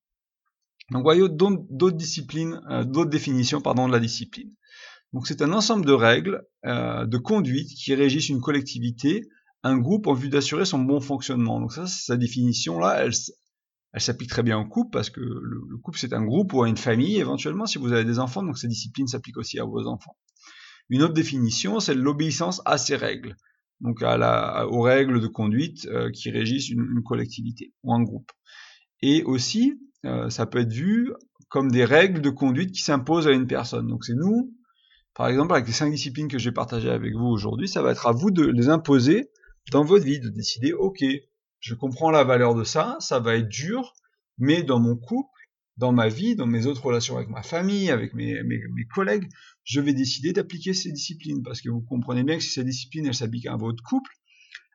Donc 0.90 1.02
voyez 1.02 1.28
d'autres 1.28 1.96
disciplines, 1.96 2.60
euh, 2.70 2.84
d'autres 2.84 3.10
définitions, 3.10 3.60
pardon, 3.60 3.88
de 3.88 3.92
la 3.92 3.98
discipline. 3.98 4.52
Donc 5.12 5.26
c'est 5.26 5.42
un 5.42 5.52
ensemble 5.52 5.84
de 5.84 5.92
règles, 5.92 6.42
euh, 6.64 7.04
de 7.06 7.18
conduite 7.18 7.68
qui 7.68 7.94
régissent 7.94 8.30
une 8.30 8.40
collectivité, 8.40 9.28
un 9.62 9.76
groupe 9.76 10.06
en 10.06 10.14
vue 10.14 10.28
d'assurer 10.28 10.64
son 10.64 10.78
bon 10.78 11.00
fonctionnement. 11.00 11.60
Donc 11.60 11.72
ça, 11.72 11.86
sa 11.86 12.16
définition 12.16 12.78
là, 12.78 13.04
elle, 13.04 13.12
s'applique 14.00 14.30
très 14.30 14.42
bien 14.42 14.58
au 14.58 14.66
couple 14.66 14.90
parce 14.90 15.10
que 15.10 15.20
le, 15.20 15.76
couple 15.82 15.98
c'est 15.98 16.14
un 16.14 16.24
groupe 16.24 16.54
ou 16.54 16.62
à 16.62 16.68
une 16.68 16.78
famille 16.78 17.18
éventuellement 17.18 17.66
si 17.66 17.78
vous 17.78 17.92
avez 17.92 18.04
des 18.04 18.18
enfants, 18.18 18.42
donc 18.42 18.56
ces 18.56 18.68
disciplines 18.68 19.06
s'appliquent 19.06 19.36
aussi 19.36 19.58
à 19.60 19.64
vos 19.64 19.86
enfants. 19.86 20.16
Une 20.88 21.02
autre 21.02 21.14
définition, 21.14 21.78
c'est 21.78 21.94
l'obéissance 21.94 22.62
à 22.64 22.78
ces 22.78 22.96
règles, 22.96 23.36
donc 23.80 24.02
aux 24.02 24.82
règles 24.82 25.20
de 25.20 25.26
conduite 25.26 25.86
euh, 25.86 26.10
qui 26.10 26.30
régissent 26.30 26.70
une, 26.70 27.02
collectivité 27.04 27.72
ou 27.82 27.92
un 27.92 28.02
groupe. 28.02 28.32
Et 29.02 29.22
aussi, 29.24 29.74
euh, 30.06 30.30
ça 30.30 30.46
peut 30.46 30.60
être 30.60 30.72
vu 30.72 31.12
comme 31.48 31.70
des 31.70 31.84
règles 31.84 32.22
de 32.22 32.30
conduite 32.30 32.72
qui 32.72 32.82
s'imposent 32.82 33.28
à 33.28 33.32
une 33.32 33.46
personne. 33.46 33.86
Donc 33.86 34.04
c'est 34.04 34.14
nous, 34.14 34.54
par 35.14 35.28
exemple, 35.28 35.52
avec 35.52 35.66
les 35.66 35.72
cinq 35.72 35.90
disciplines 35.90 36.28
que 36.28 36.38
j'ai 36.38 36.52
partagées 36.52 36.90
avec 36.90 37.14
vous 37.14 37.26
aujourd'hui, 37.26 37.68
ça 37.68 37.82
va 37.82 37.92
être 37.92 38.06
à 38.06 38.12
vous 38.12 38.30
de 38.30 38.44
les 38.44 38.68
imposer 38.68 39.30
dans 39.70 39.84
votre 39.84 40.04
vie, 40.04 40.20
de 40.20 40.28
décider, 40.28 40.72
ok, 40.72 41.04
je 41.60 41.74
comprends 41.74 42.10
la 42.10 42.24
valeur 42.24 42.54
de 42.54 42.64
ça, 42.64 42.96
ça 43.00 43.20
va 43.20 43.36
être 43.36 43.48
dur, 43.48 43.94
mais 44.38 44.62
dans 44.62 44.80
mon 44.80 44.96
couple, 44.96 45.28
dans 45.76 45.92
ma 45.92 46.08
vie, 46.08 46.34
dans 46.36 46.46
mes 46.46 46.66
autres 46.66 46.84
relations 46.84 47.16
avec 47.16 47.28
ma 47.28 47.42
famille, 47.42 47.90
avec 47.90 48.14
mes, 48.14 48.42
mes, 48.42 48.84
collègues, 48.94 49.28
je 49.64 49.80
vais 49.80 49.94
décider 49.94 50.32
d'appliquer 50.32 50.74
ces 50.74 50.92
disciplines, 50.92 51.42
parce 51.42 51.60
que 51.60 51.70
vous 51.70 51.80
comprenez 51.82 52.24
bien 52.24 52.36
que 52.36 52.42
si 52.42 52.50
ces 52.50 52.64
disciplines, 52.64 53.06
elles 53.06 53.14
s'appliquent 53.14 53.46
à 53.46 53.56
votre 53.56 53.82
couple, 53.82 54.10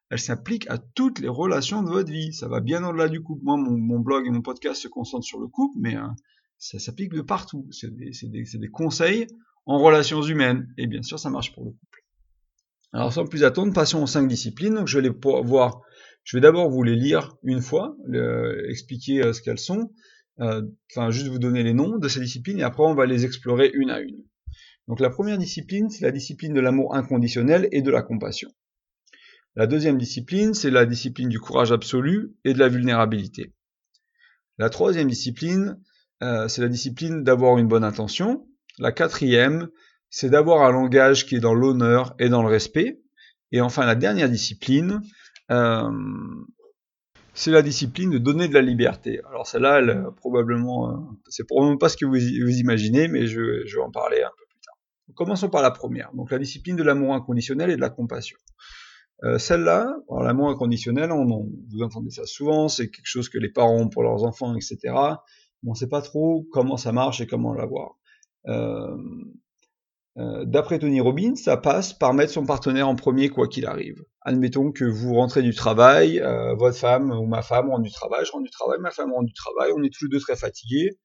elles 0.09 0.19
s'appliquent 0.19 0.69
à 0.69 0.77
toutes 0.77 1.19
les 1.19 1.27
relations 1.27 1.83
de 1.83 1.89
votre 1.89 2.11
vie. 2.11 2.33
Ça 2.33 2.47
va 2.47 2.61
bien 2.61 2.83
au-delà 2.87 3.09
du 3.09 3.21
couple. 3.21 3.43
Moi, 3.43 3.57
mon, 3.57 3.99
blog 3.99 4.25
et 4.25 4.29
mon 4.29 4.41
podcast 4.41 4.81
se 4.81 4.87
concentrent 4.87 5.25
sur 5.25 5.39
le 5.39 5.47
couple, 5.47 5.77
mais 5.79 5.97
euh, 5.97 6.07
ça 6.57 6.79
s'applique 6.79 7.13
de 7.13 7.21
partout. 7.21 7.67
C'est 7.71 7.93
des, 7.93 8.11
des, 8.23 8.45
des, 8.57 8.67
conseils 8.69 9.27
en 9.67 9.77
relations 9.77 10.23
humaines. 10.23 10.67
Et 10.77 10.87
bien 10.87 11.03
sûr, 11.03 11.19
ça 11.19 11.29
marche 11.29 11.53
pour 11.53 11.65
le 11.65 11.71
couple. 11.71 12.03
Alors, 12.93 13.13
sans 13.13 13.25
plus 13.25 13.43
attendre, 13.43 13.73
passons 13.73 14.01
aux 14.01 14.07
cinq 14.07 14.27
disciplines. 14.27 14.73
Donc, 14.73 14.87
je 14.87 14.97
vais 14.97 15.07
les 15.07 15.13
voir 15.43 15.81
je 16.27 16.35
vais 16.35 16.41
d'abord 16.41 16.69
vous 16.69 16.83
les 16.83 16.97
lire 16.97 17.37
une 17.43 17.61
fois, 17.61 17.95
expliquer 18.67 19.23
euh, 19.23 19.31
ce 19.31 19.41
qu'elles 19.41 19.57
sont, 19.57 19.93
euh, 20.41 20.61
enfin 20.91 21.09
juste 21.09 21.27
vous 21.27 21.39
donner 21.39 21.63
les 21.63 21.73
noms 21.73 21.97
de 21.97 22.07
ces 22.09 22.19
disciplines 22.19 22.59
et 22.59 22.63
après 22.63 22.83
on 22.83 22.95
va 22.95 23.05
les 23.05 23.23
explorer 23.23 23.71
une 23.73 23.89
à 23.89 24.01
une. 24.01 24.25
Donc 24.89 24.99
la 24.99 25.09
première 25.09 25.37
discipline, 25.37 25.89
c'est 25.89 26.03
la 26.03 26.11
discipline 26.11 26.53
de 26.53 26.59
l'amour 26.59 26.95
inconditionnel 26.95 27.69
et 27.71 27.81
de 27.81 27.89
la 27.89 28.01
compassion. 28.01 28.49
La 29.55 29.67
deuxième 29.67 29.97
discipline, 29.97 30.53
c'est 30.53 30.69
la 30.69 30.85
discipline 30.85 31.29
du 31.29 31.39
courage 31.39 31.71
absolu 31.71 32.35
et 32.43 32.53
de 32.53 32.59
la 32.59 32.67
vulnérabilité. 32.67 33.53
La 34.57 34.69
troisième 34.69 35.07
discipline, 35.07 35.79
euh, 36.23 36.49
c'est 36.49 36.61
la 36.61 36.67
discipline 36.67 37.23
d'avoir 37.23 37.57
une 37.57 37.69
bonne 37.69 37.85
intention. 37.85 38.46
La 38.79 38.91
quatrième, 38.91 39.69
c'est 40.09 40.29
d'avoir 40.29 40.63
un 40.63 40.71
langage 40.71 41.25
qui 41.25 41.35
est 41.35 41.39
dans 41.39 41.53
l'honneur 41.53 42.15
et 42.19 42.29
dans 42.29 42.41
le 42.41 42.49
respect. 42.49 43.01
Et 43.51 43.61
enfin, 43.61 43.85
la 43.85 43.95
dernière 43.95 44.29
discipline, 44.29 45.01
euh, 45.51 45.89
c'est 47.33 47.51
la 47.51 47.61
discipline 47.61 48.09
de 48.09 48.17
donner 48.17 48.47
de 48.47 48.53
la 48.53 48.61
liberté. 48.61 49.21
Alors 49.29 49.47
celle-là, 49.47 49.79
elle, 49.79 50.05
probablement, 50.17 50.89
euh, 50.89 50.97
c'est 51.27 51.45
probablement 51.45 51.77
pas 51.77 51.89
ce 51.89 51.97
que 51.97 52.05
vous, 52.05 52.17
imaginez, 52.17 53.07
mais 53.07 53.27
je, 53.27 53.41
vais 53.41 53.81
en 53.81 53.91
parler 53.91 54.21
un 54.21 54.31
peu 54.37 54.45
plus 54.49 54.59
tard. 54.59 54.75
commençons 55.15 55.49
par 55.49 55.61
la 55.61 55.71
première, 55.71 56.11
donc 56.13 56.31
la 56.31 56.39
discipline 56.39 56.75
de 56.75 56.83
l'amour 56.83 57.13
inconditionnel 57.13 57.69
et 57.69 57.75
de 57.75 57.81
la 57.81 57.89
compassion. 57.89 58.37
Euh, 59.23 59.39
celle-là, 59.39 59.97
l'amour 60.21 60.49
inconditionnel, 60.49 61.11
on, 61.11 61.25
vous 61.25 61.81
entendez 61.81 62.11
ça 62.11 62.25
souvent, 62.25 62.67
c'est 62.67 62.89
quelque 62.89 63.07
chose 63.07 63.29
que 63.29 63.39
les 63.39 63.49
parents 63.49 63.77
ont 63.77 63.89
pour 63.89 64.03
leurs 64.03 64.23
enfants, 64.23 64.55
etc. 64.55 64.77
Mais 64.83 65.69
on 65.69 65.71
ne 65.71 65.77
sait 65.77 65.89
pas 65.89 66.01
trop 66.01 66.45
comment 66.51 66.77
ça 66.77 66.91
marche 66.91 67.21
et 67.21 67.27
comment 67.27 67.53
l'avoir. 67.53 67.97
Euh, 68.47 68.97
euh, 70.17 70.45
d'après 70.45 70.79
Tony 70.79 70.99
Robbins, 70.99 71.35
ça 71.35 71.57
passe 71.57 71.93
par 71.93 72.13
mettre 72.13 72.31
son 72.31 72.45
partenaire 72.45 72.87
en 72.87 72.95
premier 72.95 73.29
quoi 73.29 73.47
qu'il 73.47 73.67
arrive. 73.67 74.03
Admettons 74.21 74.71
que 74.71 74.85
vous 74.85 75.13
rentrez 75.13 75.43
du 75.43 75.53
travail, 75.53 76.19
euh, 76.19 76.55
votre 76.55 76.77
femme 76.77 77.11
ou 77.11 77.27
ma 77.27 77.43
femme 77.43 77.69
rentre 77.69 77.83
du 77.83 77.91
travail, 77.91 78.25
je 78.25 78.31
rentre 78.31 78.43
du 78.43 78.49
travail, 78.49 78.79
ma 78.79 78.89
femme 78.89 79.11
rentre 79.11 79.27
du 79.27 79.33
travail, 79.33 79.71
on 79.75 79.83
est 79.83 79.93
tous 79.93 80.05
les 80.05 80.09
deux 80.09 80.19
très 80.19 80.35
fatigués, 80.35 80.97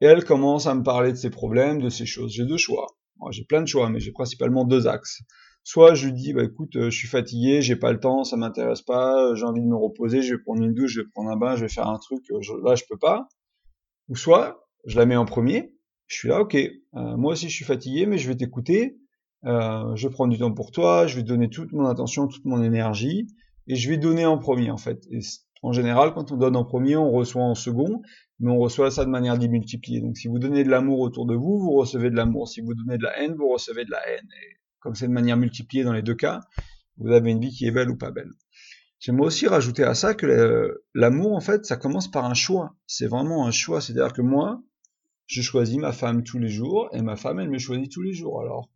et 0.00 0.06
elle 0.06 0.24
commence 0.24 0.66
à 0.66 0.74
me 0.74 0.82
parler 0.82 1.12
de 1.12 1.16
ses 1.16 1.30
problèmes, 1.30 1.80
de 1.80 1.88
ses 1.88 2.06
choses. 2.06 2.32
J'ai 2.32 2.44
deux 2.44 2.56
choix. 2.56 2.88
J'ai 3.30 3.44
plein 3.44 3.62
de 3.62 3.68
choix, 3.68 3.88
mais 3.88 4.00
j'ai 4.00 4.10
principalement 4.10 4.64
deux 4.64 4.88
axes. 4.88 5.20
Soit 5.62 5.94
je 5.94 6.06
lui 6.06 6.12
dis, 6.12 6.32
bah 6.32 6.42
écoute, 6.42 6.72
je 6.74 6.90
suis 6.90 7.06
fatigué, 7.06 7.62
j'ai 7.62 7.76
pas 7.76 7.92
le 7.92 8.00
temps, 8.00 8.24
ça 8.24 8.36
m'intéresse 8.36 8.82
pas, 8.82 9.32
j'ai 9.36 9.44
envie 9.44 9.60
de 9.60 9.66
me 9.66 9.76
reposer, 9.76 10.22
je 10.22 10.34
vais 10.34 10.42
prendre 10.42 10.60
une 10.60 10.74
douche, 10.74 10.94
je 10.94 11.02
vais 11.02 11.06
prendre 11.14 11.30
un 11.30 11.36
bain, 11.36 11.54
je 11.54 11.60
vais 11.60 11.68
faire 11.68 11.86
un 11.86 11.98
truc, 11.98 12.24
là 12.64 12.74
je 12.74 12.82
peux 12.88 12.98
pas. 12.98 13.28
Ou 14.08 14.16
soit 14.16 14.66
je 14.86 14.98
la 14.98 15.06
mets 15.06 15.14
en 15.14 15.24
premier, 15.24 15.72
je 16.06 16.16
suis 16.16 16.28
là, 16.28 16.40
ok, 16.40 16.54
euh, 16.54 16.70
moi 17.16 17.32
aussi 17.32 17.48
je 17.48 17.54
suis 17.54 17.64
fatigué, 17.64 18.06
mais 18.06 18.18
je 18.18 18.28
vais 18.28 18.36
t'écouter, 18.36 18.98
euh, 19.44 19.94
je 19.96 20.08
prends 20.08 20.28
du 20.28 20.38
temps 20.38 20.52
pour 20.52 20.70
toi, 20.70 21.06
je 21.06 21.16
vais 21.16 21.22
donner 21.22 21.48
toute 21.48 21.72
mon 21.72 21.86
attention, 21.86 22.28
toute 22.28 22.44
mon 22.44 22.62
énergie, 22.62 23.26
et 23.66 23.76
je 23.76 23.88
vais 23.88 23.96
donner 23.96 24.26
en 24.26 24.38
premier 24.38 24.70
en 24.70 24.76
fait. 24.76 25.06
En 25.62 25.72
général, 25.72 26.12
quand 26.12 26.32
on 26.32 26.36
donne 26.36 26.56
en 26.56 26.64
premier, 26.64 26.96
on 26.96 27.12
reçoit 27.12 27.42
en 27.42 27.54
second, 27.54 28.02
mais 28.40 28.50
on 28.50 28.58
reçoit 28.58 28.90
ça 28.90 29.04
de 29.04 29.10
manière 29.10 29.38
démultipliée. 29.38 30.00
Donc 30.00 30.16
si 30.16 30.26
vous 30.26 30.40
donnez 30.40 30.64
de 30.64 30.68
l'amour 30.68 30.98
autour 30.98 31.24
de 31.26 31.34
vous, 31.34 31.58
vous 31.60 31.72
recevez 31.72 32.10
de 32.10 32.16
l'amour. 32.16 32.48
Si 32.48 32.60
vous 32.60 32.74
donnez 32.74 32.98
de 32.98 33.04
la 33.04 33.20
haine, 33.20 33.34
vous 33.34 33.48
recevez 33.48 33.84
de 33.84 33.90
la 33.90 34.00
haine. 34.08 34.28
Et 34.42 34.56
comme 34.80 34.96
c'est 34.96 35.06
de 35.06 35.12
manière 35.12 35.36
multipliée 35.36 35.84
dans 35.84 35.92
les 35.92 36.02
deux 36.02 36.16
cas, 36.16 36.40
vous 36.96 37.12
avez 37.12 37.30
une 37.30 37.40
vie 37.40 37.50
qui 37.50 37.66
est 37.66 37.70
belle 37.70 37.90
ou 37.90 37.96
pas 37.96 38.10
belle. 38.10 38.30
J'aimerais 38.98 39.26
aussi 39.26 39.46
rajouter 39.46 39.84
à 39.84 39.94
ça 39.94 40.14
que 40.14 40.80
l'amour, 40.94 41.34
en 41.34 41.40
fait, 41.40 41.64
ça 41.64 41.76
commence 41.76 42.10
par 42.10 42.24
un 42.24 42.34
choix. 42.34 42.76
C'est 42.86 43.06
vraiment 43.06 43.46
un 43.46 43.50
choix. 43.52 43.80
C'est-à-dire 43.80 44.12
que 44.12 44.22
moi, 44.22 44.62
je 45.32 45.40
choisis 45.40 45.78
ma 45.78 45.92
femme 45.92 46.22
tous 46.22 46.38
les 46.38 46.48
jours 46.48 46.90
et 46.92 47.00
ma 47.00 47.16
femme, 47.16 47.40
elle 47.40 47.48
me 47.48 47.58
choisit 47.58 47.90
tous 47.90 48.02
les 48.02 48.12
jours. 48.12 48.40
Alors, 48.40 48.68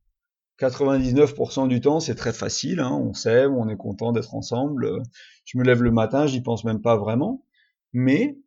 99% 0.58 1.68
du 1.68 1.82
temps, 1.82 2.00
c'est 2.00 2.14
très 2.14 2.32
facile, 2.32 2.80
hein, 2.80 2.92
on 2.92 3.12
s'aime, 3.12 3.54
on 3.54 3.68
est 3.68 3.76
content 3.76 4.12
d'être 4.12 4.34
ensemble. 4.34 5.02
Je 5.44 5.58
me 5.58 5.64
lève 5.64 5.82
le 5.82 5.90
matin, 5.90 6.26
j'y 6.26 6.40
pense 6.40 6.64
même 6.64 6.80
pas 6.80 6.96
vraiment. 6.96 7.44
Mais 7.92 8.38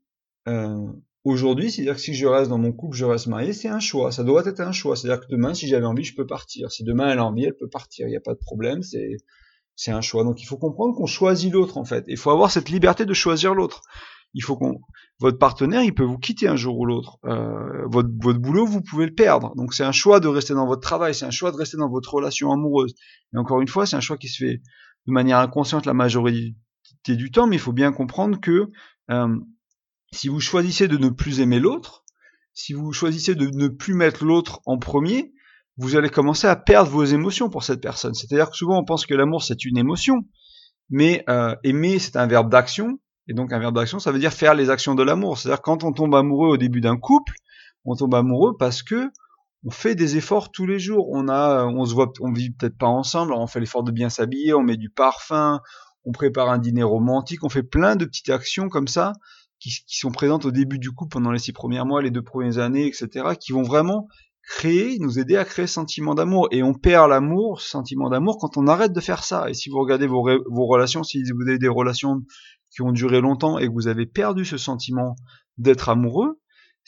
euh, 0.47 0.87
aujourd'hui, 1.23 1.69
c'est-à-dire 1.69 1.95
que 1.95 2.01
si 2.01 2.15
je 2.15 2.25
reste 2.25 2.49
dans 2.49 2.57
mon 2.57 2.71
couple, 2.71 2.97
je 2.97 3.05
reste 3.05 3.27
marié, 3.27 3.53
c'est 3.53 3.67
un 3.67 3.79
choix. 3.79 4.11
Ça 4.11 4.23
doit 4.23 4.43
être 4.47 4.59
un 4.59 4.71
choix. 4.71 4.95
C'est-à-dire 4.95 5.23
que 5.23 5.31
demain, 5.31 5.53
si 5.53 5.67
j'avais 5.67 5.85
envie, 5.85 6.03
je 6.03 6.15
peux 6.15 6.25
partir. 6.25 6.71
Si 6.71 6.83
demain 6.83 7.11
elle 7.11 7.19
a 7.19 7.25
envie, 7.25 7.45
elle 7.45 7.55
peut 7.55 7.69
partir. 7.69 8.07
Il 8.07 8.11
n'y 8.11 8.17
a 8.17 8.21
pas 8.21 8.33
de 8.33 8.39
problème. 8.39 8.81
C'est 8.81 9.17
c'est 9.75 9.91
un 9.91 10.01
choix. 10.01 10.23
Donc 10.23 10.41
il 10.41 10.45
faut 10.45 10.57
comprendre 10.57 10.95
qu'on 10.95 11.05
choisit 11.05 11.53
l'autre 11.53 11.77
en 11.77 11.85
fait. 11.85 12.03
Il 12.07 12.17
faut 12.17 12.31
avoir 12.31 12.49
cette 12.49 12.69
liberté 12.69 13.05
de 13.05 13.13
choisir 13.13 13.53
l'autre 13.53 13.83
il 14.33 14.43
faut 14.43 14.55
qu'on 14.55 14.79
votre 15.19 15.37
partenaire, 15.37 15.83
il 15.83 15.93
peut 15.93 16.03
vous 16.03 16.17
quitter 16.17 16.47
un 16.47 16.55
jour 16.55 16.79
ou 16.79 16.85
l'autre. 16.85 17.17
Euh, 17.25 17.85
votre, 17.87 18.09
votre 18.21 18.39
boulot, 18.39 18.65
vous 18.65 18.81
pouvez 18.81 19.05
le 19.05 19.13
perdre. 19.13 19.53
Donc 19.55 19.73
c'est 19.73 19.83
un 19.83 19.91
choix 19.91 20.19
de 20.19 20.27
rester 20.27 20.53
dans 20.53 20.65
votre 20.65 20.81
travail, 20.81 21.13
c'est 21.13 21.25
un 21.25 21.31
choix 21.31 21.51
de 21.51 21.57
rester 21.57 21.77
dans 21.77 21.89
votre 21.89 22.13
relation 22.13 22.51
amoureuse. 22.51 22.95
Et 23.33 23.37
encore 23.37 23.59
une 23.61 23.67
fois, 23.67 23.85
c'est 23.85 23.97
un 23.97 24.01
choix 24.01 24.17
qui 24.17 24.29
se 24.29 24.43
fait 24.43 24.61
de 25.07 25.11
manière 25.11 25.39
inconsciente 25.39 25.85
la 25.85 25.93
majorité 25.93 26.55
du 27.07 27.31
temps, 27.31 27.47
mais 27.47 27.57
il 27.57 27.59
faut 27.59 27.73
bien 27.73 27.91
comprendre 27.91 28.39
que 28.39 28.71
euh, 29.11 29.37
si 30.13 30.27
vous 30.27 30.39
choisissez 30.39 30.87
de 30.87 30.97
ne 30.97 31.09
plus 31.09 31.39
aimer 31.41 31.59
l'autre, 31.59 32.03
si 32.53 32.73
vous 32.73 32.93
choisissez 32.93 33.35
de 33.35 33.47
ne 33.47 33.67
plus 33.67 33.93
mettre 33.93 34.25
l'autre 34.25 34.61
en 34.65 34.77
premier, 34.77 35.33
vous 35.77 35.95
allez 35.95 36.09
commencer 36.09 36.47
à 36.47 36.55
perdre 36.55 36.91
vos 36.91 37.05
émotions 37.05 37.49
pour 37.49 37.63
cette 37.63 37.81
personne. 37.81 38.13
C'est-à-dire 38.13 38.49
que 38.49 38.57
souvent 38.57 38.79
on 38.79 38.85
pense 38.85 39.05
que 39.05 39.13
l'amour 39.13 39.43
c'est 39.43 39.65
une 39.65 39.77
émotion, 39.77 40.25
mais 40.89 41.23
euh, 41.29 41.55
aimer 41.63 41.99
c'est 41.99 42.17
un 42.17 42.27
verbe 42.27 42.49
d'action, 42.51 42.99
et 43.29 43.33
donc 43.33 43.53
un 43.53 43.59
verbe 43.59 43.75
d'action, 43.75 43.99
ça 43.99 44.11
veut 44.11 44.17
dire 44.17 44.33
faire 44.33 44.55
les 44.55 44.71
actions 44.71 44.95
de 44.95 45.03
l'amour. 45.03 45.37
C'est-à-dire 45.37 45.61
quand 45.61 45.83
on 45.83 45.93
tombe 45.93 46.15
amoureux 46.15 46.49
au 46.49 46.57
début 46.57 46.81
d'un 46.81 46.97
couple, 46.97 47.33
on 47.85 47.95
tombe 47.95 48.15
amoureux 48.15 48.57
parce 48.57 48.81
que 48.81 49.11
on 49.63 49.69
fait 49.69 49.93
des 49.93 50.17
efforts 50.17 50.51
tous 50.51 50.65
les 50.65 50.79
jours. 50.79 51.07
On 51.11 51.27
a, 51.27 51.65
on 51.65 51.85
se 51.85 51.93
voit, 51.93 52.11
on 52.21 52.31
vit 52.31 52.49
peut-être 52.49 52.77
pas 52.77 52.87
ensemble, 52.87 53.33
on 53.33 53.45
fait 53.45 53.59
l'effort 53.59 53.83
de 53.83 53.91
bien 53.91 54.09
s'habiller, 54.09 54.55
on 54.55 54.63
met 54.63 54.77
du 54.77 54.89
parfum, 54.89 55.61
on 56.05 56.11
prépare 56.11 56.49
un 56.49 56.57
dîner 56.57 56.81
romantique, 56.81 57.43
on 57.43 57.49
fait 57.49 57.61
plein 57.61 57.95
de 57.95 58.05
petites 58.05 58.29
actions 58.29 58.67
comme 58.67 58.87
ça 58.87 59.13
qui, 59.59 59.83
sont 59.85 60.11
présentes 60.11 60.45
au 60.45 60.51
début 60.51 60.79
du 60.79 60.89
couple 60.89 61.11
pendant 61.11 61.31
les 61.31 61.39
six 61.39 61.53
premiers 61.53 61.83
mois, 61.83 62.01
les 62.01 62.11
deux 62.11 62.23
premières 62.23 62.57
années, 62.57 62.87
etc., 62.87 63.35
qui 63.39 63.51
vont 63.51 63.63
vraiment 63.63 64.07
créer, 64.41 64.97
nous 64.99 65.19
aider 65.19 65.35
à 65.35 65.45
créer 65.45 65.67
ce 65.67 65.73
sentiment 65.73 66.15
d'amour. 66.15 66.47
Et 66.51 66.63
on 66.63 66.73
perd 66.73 67.09
l'amour, 67.09 67.61
ce 67.61 67.69
sentiment 67.69 68.09
d'amour, 68.09 68.39
quand 68.39 68.57
on 68.57 68.65
arrête 68.67 68.93
de 68.93 69.01
faire 69.01 69.23
ça. 69.23 69.49
Et 69.49 69.53
si 69.53 69.69
vous 69.69 69.77
regardez 69.77 70.07
vos, 70.07 70.23
vos 70.23 70.65
relations, 70.65 71.03
si 71.03 71.21
vous 71.21 71.47
avez 71.47 71.59
des 71.59 71.67
relations 71.67 72.21
qui 72.69 72.81
ont 72.81 72.91
duré 72.91 73.21
longtemps 73.21 73.57
et 73.57 73.67
que 73.67 73.73
vous 73.73 73.87
avez 73.87 74.05
perdu 74.05 74.45
ce 74.45 74.57
sentiment 74.57 75.15
d'être 75.57 75.89
amoureux, 75.89 76.39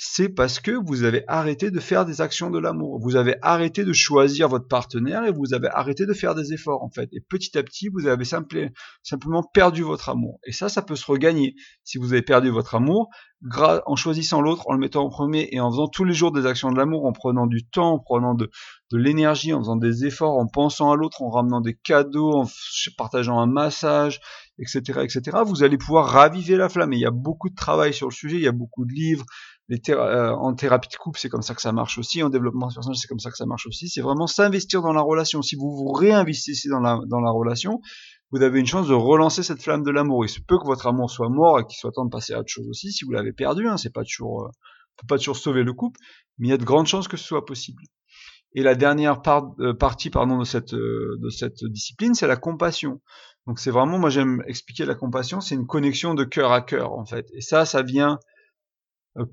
c'est 0.04 0.30
parce 0.30 0.60
que 0.60 0.72
vous 0.72 1.04
avez 1.04 1.24
arrêté 1.28 1.70
de 1.70 1.80
faire 1.80 2.08
des 2.08 2.22
actions 2.22 2.50
de 2.50 2.58
l'amour. 2.58 3.00
Vous 3.00 3.18
avez 3.18 3.36
arrêté 3.44 3.86
de 3.86 3.94
choisir 3.94 4.50
votre 4.50 4.68
partenaire 4.68 5.26
et 5.26 5.32
vous 5.32 5.54
avez 5.54 5.68
arrêté 5.68 6.08
de 6.08 6.14
faire 6.14 6.34
des 6.34 6.54
efforts 6.54 6.82
en 6.82 6.90
fait. 6.90 7.08
Et 7.14 7.22
petit 7.22 7.56
à 7.56 7.62
petit, 7.62 7.88
vous 7.88 8.08
avez 8.08 8.26
simplement 8.26 9.44
perdu 9.54 9.84
votre 9.84 10.10
amour. 10.10 10.40
Et 10.44 10.54
ça, 10.54 10.70
ça 10.70 10.82
peut 10.82 10.96
se 10.96 11.06
regagner. 11.06 11.54
Si 11.84 12.00
vous 12.00 12.14
avez 12.14 12.24
perdu 12.24 12.50
votre 12.50 12.74
amour, 12.74 13.10
en 13.86 13.96
choisissant 13.96 14.42
l'autre, 14.42 14.64
en 14.68 14.74
le 14.74 14.80
mettant 14.80 15.04
en 15.04 15.10
premier 15.10 15.50
et 15.52 15.60
en 15.60 15.72
faisant 15.72 15.88
tous 15.88 16.04
les 16.04 16.14
jours 16.14 16.32
des 16.32 16.46
actions 16.46 16.72
de 16.72 16.78
l'amour, 16.78 17.06
en 17.06 17.12
prenant 17.12 17.48
du 17.48 17.68
temps, 17.68 17.94
en 17.94 18.00
prenant 18.00 18.34
de, 18.34 18.50
de 18.92 18.98
l'énergie, 18.98 19.54
en 19.54 19.60
faisant 19.60 19.76
des 19.76 20.06
efforts, 20.06 20.38
en 20.38 20.48
pensant 20.48 20.92
à 20.92 20.96
l'autre, 20.96 21.22
en 21.22 21.30
ramenant 21.30 21.62
des 21.62 21.76
cadeaux, 21.76 22.34
en 22.34 22.48
partageant 22.98 23.40
un 23.40 23.48
massage, 23.48 24.20
etc., 24.60 25.02
etc., 25.04 25.40
vous 25.46 25.64
allez 25.64 25.78
pouvoir 25.78 26.08
raviver 26.08 26.56
la 26.56 26.70
flamme. 26.70 26.94
Et 26.94 26.98
il 26.98 27.02
y 27.02 27.06
a 27.06 27.12
beaucoup 27.12 27.50
de 27.50 27.56
travail 27.56 27.94
sur 27.94 28.08
le 28.08 28.14
sujet, 28.14 28.38
il 28.38 28.44
y 28.44 28.48
a 28.48 28.52
beaucoup 28.52 28.86
de 28.86 28.94
livres, 28.94 29.26
euh, 29.90 30.32
en 30.32 30.54
thérapie 30.54 30.90
de 30.90 30.96
couple, 30.96 31.20
c'est 31.20 31.30
comme 31.30 31.42
ça 31.42 31.56
que 31.56 31.62
ça 31.62 31.72
marche 31.72 31.98
aussi. 31.98 32.22
En 32.24 32.30
développement 32.30 32.68
personnel, 32.68 32.98
c'est 32.98 33.08
comme 33.08 33.20
ça 33.20 33.30
que 33.30 33.38
ça 33.38 33.46
marche 33.46 33.68
aussi. 33.68 33.88
C'est 33.88 34.02
vraiment 34.02 34.28
s'investir 34.28 34.82
dans 34.82 34.94
la 34.94 35.02
relation. 35.02 35.42
Si 35.42 35.56
vous 35.56 35.72
vous 35.72 35.92
réinvestissez 35.92 36.70
dans 36.70 36.80
la, 36.80 37.00
dans 37.08 37.22
la 37.22 37.32
relation, 37.32 37.80
vous 38.32 38.42
avez 38.42 38.60
une 38.60 38.66
chance 38.66 38.88
de 38.88 38.94
relancer 38.94 39.44
cette 39.44 39.62
flamme 39.62 39.84
de 39.84 39.92
l'amour. 39.92 40.26
Il 40.26 40.30
se 40.30 40.40
peut 40.42 40.58
que 40.58 40.66
votre 40.66 40.88
amour 40.88 41.10
soit 41.10 41.30
mort 41.30 41.60
et 41.60 41.66
qu'il 41.66 41.78
soit 41.78 41.92
temps 41.92 42.06
de 42.06 42.10
passer 42.10 42.34
à 42.34 42.40
autre 42.40 42.50
chose 42.50 42.68
aussi. 42.70 42.92
Si 42.92 43.06
vous 43.06 43.12
l'avez 43.12 43.34
perdu, 43.34 43.68
hein, 43.68 43.78
c'est 43.78 43.94
pas 43.94 44.04
toujours, 44.04 44.44
euh, 44.44 44.50
peut 44.98 45.08
pas 45.08 45.18
toujours 45.18 45.38
sauver 45.38 45.64
le 45.64 45.74
couple, 45.74 46.00
mais 46.38 46.48
il 46.48 46.52
y 46.52 46.54
a 46.54 46.58
de 46.58 46.66
grandes 46.66 46.88
chances 46.88 47.08
que 47.08 47.18
ce 47.18 47.26
soit 47.26 47.46
possible. 47.46 47.84
Et 48.54 48.64
la 48.64 48.76
dernière 48.76 49.22
euh, 49.60 49.74
partie, 49.74 50.10
pardon, 50.10 50.38
de 50.38 50.44
cette, 50.44 50.74
de 50.74 51.30
cette 51.30 51.64
discipline, 51.64 52.14
c'est 52.14 52.28
la 52.28 52.36
compassion. 52.36 53.02
Donc 53.48 53.60
c'est 53.60 53.72
vraiment, 53.72 53.98
moi 53.98 54.10
j'aime 54.10 54.44
expliquer 54.48 54.86
la 54.86 54.96
compassion, 54.96 55.42
c'est 55.42 55.56
une 55.56 55.66
connexion 55.66 56.14
de 56.14 56.24
cœur 56.24 56.52
à 56.52 56.62
cœur 56.62 56.94
en 56.94 57.06
fait. 57.06 57.28
Et 57.34 57.42
ça, 57.42 57.66
ça 57.66 57.82
vient 57.82 58.14
euh, 58.14 58.31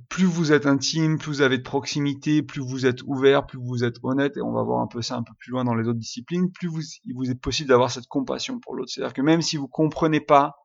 plus 0.09 0.25
vous 0.25 0.53
êtes 0.53 0.67
intime, 0.67 1.19
plus 1.19 1.31
vous 1.31 1.41
avez 1.43 1.59
de 1.59 1.63
proximité, 1.63 2.43
plus 2.43 2.61
vous 2.61 2.87
êtes 2.87 3.03
ouvert, 3.05 3.47
plus 3.47 3.59
vous 3.59 3.85
êtes 3.85 3.97
honnête, 4.03 4.37
et 4.37 4.43
on 4.43 4.53
va 4.53 4.63
voir 4.63 4.81
un 4.81 4.89
peu 4.89 5.03
ça 5.03 5.17
un 5.17 5.23
peu 5.23 5.33
plus 5.39 5.53
loin 5.53 5.65
dans 5.65 5.75
les 5.75 5.87
autres 5.87 6.01
disciplines, 6.01 6.51
plus 6.51 6.69
vous, 6.69 6.83
il 7.05 7.15
vous 7.15 7.31
est 7.31 7.37
possible 7.37 7.69
d'avoir 7.69 7.91
cette 7.91 8.09
compassion 8.09 8.59
pour 8.59 8.75
l'autre. 8.75 8.91
C'est-à-dire 8.93 9.15
que 9.15 9.23
même 9.23 9.43
si 9.43 9.57
vous 9.57 9.69
comprenez 9.69 10.21
pas 10.21 10.57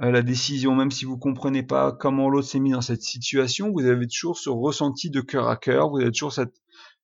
euh, 0.00 0.10
la 0.10 0.22
décision, 0.22 0.74
même 0.74 0.90
si 0.90 1.04
vous 1.04 1.18
comprenez 1.18 1.62
pas 1.62 1.92
comment 1.92 2.30
l'autre 2.30 2.48
s'est 2.48 2.60
mis 2.60 2.70
dans 2.70 2.80
cette 2.80 3.02
situation, 3.02 3.70
vous 3.70 3.84
avez 3.84 4.06
toujours 4.06 4.38
ce 4.38 4.48
ressenti 4.48 5.10
de 5.10 5.20
cœur 5.20 5.48
à 5.48 5.56
cœur, 5.56 5.90
vous 5.90 6.00
avez 6.00 6.10
toujours 6.10 6.32
cette 6.32 6.54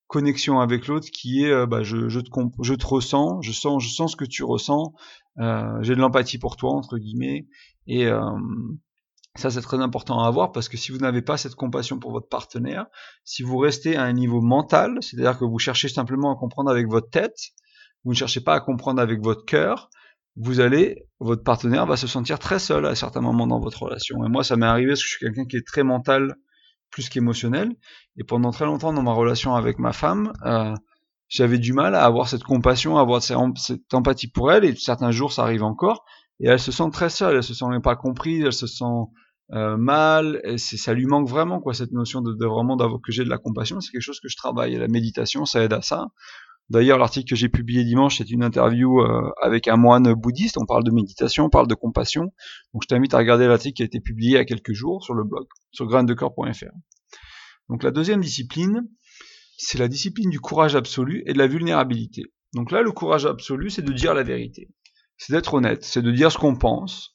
connexion 0.06 0.58
avec 0.58 0.86
l'autre 0.86 1.08
qui 1.12 1.44
est 1.44 1.52
euh, 1.52 1.66
bah, 1.66 1.82
je, 1.82 2.08
je, 2.08 2.20
te 2.20 2.30
je 2.62 2.74
te 2.74 2.86
ressens, 2.86 3.42
je 3.42 3.52
sens, 3.52 3.82
je 3.84 3.90
sens 3.90 4.12
ce 4.12 4.16
que 4.16 4.24
tu 4.24 4.42
ressens, 4.42 4.94
j'ai 5.36 5.94
de 5.94 6.00
l'empathie 6.00 6.38
pour 6.38 6.56
toi 6.56 6.72
entre 6.72 6.98
guillemets, 6.98 7.46
et 7.86 8.06
ça, 9.36 9.50
c'est 9.50 9.60
très 9.60 9.78
important 9.78 10.22
à 10.22 10.26
avoir 10.26 10.52
parce 10.52 10.68
que 10.68 10.76
si 10.76 10.90
vous 10.90 10.98
n'avez 10.98 11.22
pas 11.22 11.36
cette 11.36 11.54
compassion 11.54 11.98
pour 11.98 12.10
votre 12.10 12.28
partenaire, 12.28 12.86
si 13.24 13.42
vous 13.42 13.58
restez 13.58 13.96
à 13.96 14.02
un 14.02 14.12
niveau 14.12 14.40
mental, 14.40 14.98
c'est-à-dire 15.00 15.38
que 15.38 15.44
vous 15.44 15.58
cherchez 15.58 15.88
simplement 15.88 16.32
à 16.32 16.36
comprendre 16.36 16.70
avec 16.70 16.88
votre 16.88 17.10
tête, 17.10 17.38
vous 18.04 18.10
ne 18.10 18.16
cherchez 18.16 18.40
pas 18.40 18.54
à 18.54 18.60
comprendre 18.60 19.00
avec 19.00 19.22
votre 19.22 19.44
cœur, 19.44 19.88
vous 20.36 20.60
allez, 20.60 21.06
votre 21.20 21.44
partenaire 21.44 21.86
va 21.86 21.96
se 21.96 22.06
sentir 22.06 22.38
très 22.38 22.58
seul 22.58 22.86
à 22.86 22.94
certains 22.94 23.20
moments 23.20 23.46
dans 23.46 23.60
votre 23.60 23.82
relation. 23.82 24.24
Et 24.24 24.28
moi, 24.28 24.42
ça 24.42 24.56
m'est 24.56 24.66
arrivé 24.66 24.88
parce 24.90 25.00
que 25.00 25.06
je 25.06 25.10
suis 25.16 25.26
quelqu'un 25.26 25.44
qui 25.44 25.56
est 25.56 25.66
très 25.66 25.82
mental 25.82 26.34
plus 26.90 27.08
qu'émotionnel. 27.08 27.70
Et 28.16 28.24
pendant 28.24 28.50
très 28.50 28.64
longtemps 28.64 28.92
dans 28.92 29.02
ma 29.02 29.12
relation 29.12 29.54
avec 29.54 29.78
ma 29.78 29.92
femme, 29.92 30.32
euh, 30.44 30.74
j'avais 31.28 31.58
du 31.58 31.72
mal 31.72 31.94
à 31.94 32.04
avoir 32.04 32.28
cette 32.28 32.42
compassion, 32.42 32.96
à 32.96 33.02
avoir 33.02 33.22
cette 33.22 33.94
empathie 33.94 34.28
pour 34.28 34.50
elle. 34.50 34.64
Et 34.64 34.74
certains 34.74 35.12
jours, 35.12 35.32
ça 35.32 35.42
arrive 35.42 35.62
encore 35.62 36.04
et 36.40 36.48
elle 36.48 36.58
se 36.58 36.72
sent 36.72 36.90
très 36.92 37.10
seule, 37.10 37.36
elle 37.36 37.42
se 37.42 37.54
sent 37.54 37.66
pas 37.82 37.96
comprise, 37.96 38.44
elle 38.44 38.52
se 38.52 38.66
sent 38.66 38.84
euh, 39.52 39.76
mal, 39.76 40.40
et 40.44 40.58
ça 40.58 40.94
lui 40.94 41.06
manque 41.06 41.28
vraiment 41.28 41.60
quoi 41.60 41.74
cette 41.74 41.92
notion 41.92 42.20
de, 42.22 42.32
de 42.32 42.46
vraiment 42.46 42.76
d'avoir 42.76 43.00
que 43.00 43.12
j'ai 43.12 43.24
de 43.24 43.28
la 43.28 43.38
compassion, 43.38 43.80
c'est 43.80 43.90
quelque 43.92 44.02
chose 44.02 44.20
que 44.20 44.28
je 44.28 44.36
travaille. 44.36 44.74
Et 44.74 44.78
la 44.78 44.88
méditation, 44.88 45.44
ça 45.44 45.62
aide 45.62 45.72
à 45.72 45.82
ça. 45.82 46.06
D'ailleurs, 46.70 46.98
l'article 46.98 47.30
que 47.30 47.36
j'ai 47.36 47.48
publié 47.48 47.82
dimanche, 47.82 48.18
c'est 48.18 48.30
une 48.30 48.44
interview 48.44 49.00
euh, 49.00 49.28
avec 49.42 49.66
un 49.66 49.76
moine 49.76 50.14
bouddhiste. 50.14 50.56
On 50.56 50.66
parle 50.66 50.84
de 50.84 50.92
méditation, 50.92 51.46
on 51.46 51.50
parle 51.50 51.66
de 51.66 51.74
compassion. 51.74 52.32
Donc, 52.72 52.84
je 52.84 52.86
t'invite 52.86 53.12
à 53.12 53.18
regarder 53.18 53.48
l'article 53.48 53.74
qui 53.74 53.82
a 53.82 53.86
été 53.86 53.98
publié 54.00 54.30
il 54.30 54.34
y 54.34 54.38
a 54.38 54.44
quelques 54.44 54.72
jours 54.72 55.02
sur 55.02 55.14
le 55.14 55.24
blog, 55.24 55.46
sur 55.72 55.86
graindecoeur.fr. 55.86 56.70
Donc, 57.68 57.82
la 57.82 57.90
deuxième 57.90 58.20
discipline, 58.20 58.88
c'est 59.56 59.78
la 59.78 59.88
discipline 59.88 60.30
du 60.30 60.38
courage 60.38 60.76
absolu 60.76 61.24
et 61.26 61.32
de 61.32 61.38
la 61.38 61.48
vulnérabilité. 61.48 62.32
Donc 62.54 62.70
là, 62.70 62.82
le 62.82 62.92
courage 62.92 63.26
absolu, 63.26 63.68
c'est 63.70 63.82
de 63.82 63.92
dire 63.92 64.14
la 64.14 64.22
vérité 64.22 64.68
c'est 65.20 65.34
d'être 65.34 65.52
honnête, 65.52 65.84
c'est 65.84 66.00
de 66.00 66.10
dire 66.10 66.32
ce 66.32 66.38
qu'on 66.38 66.56
pense 66.56 67.14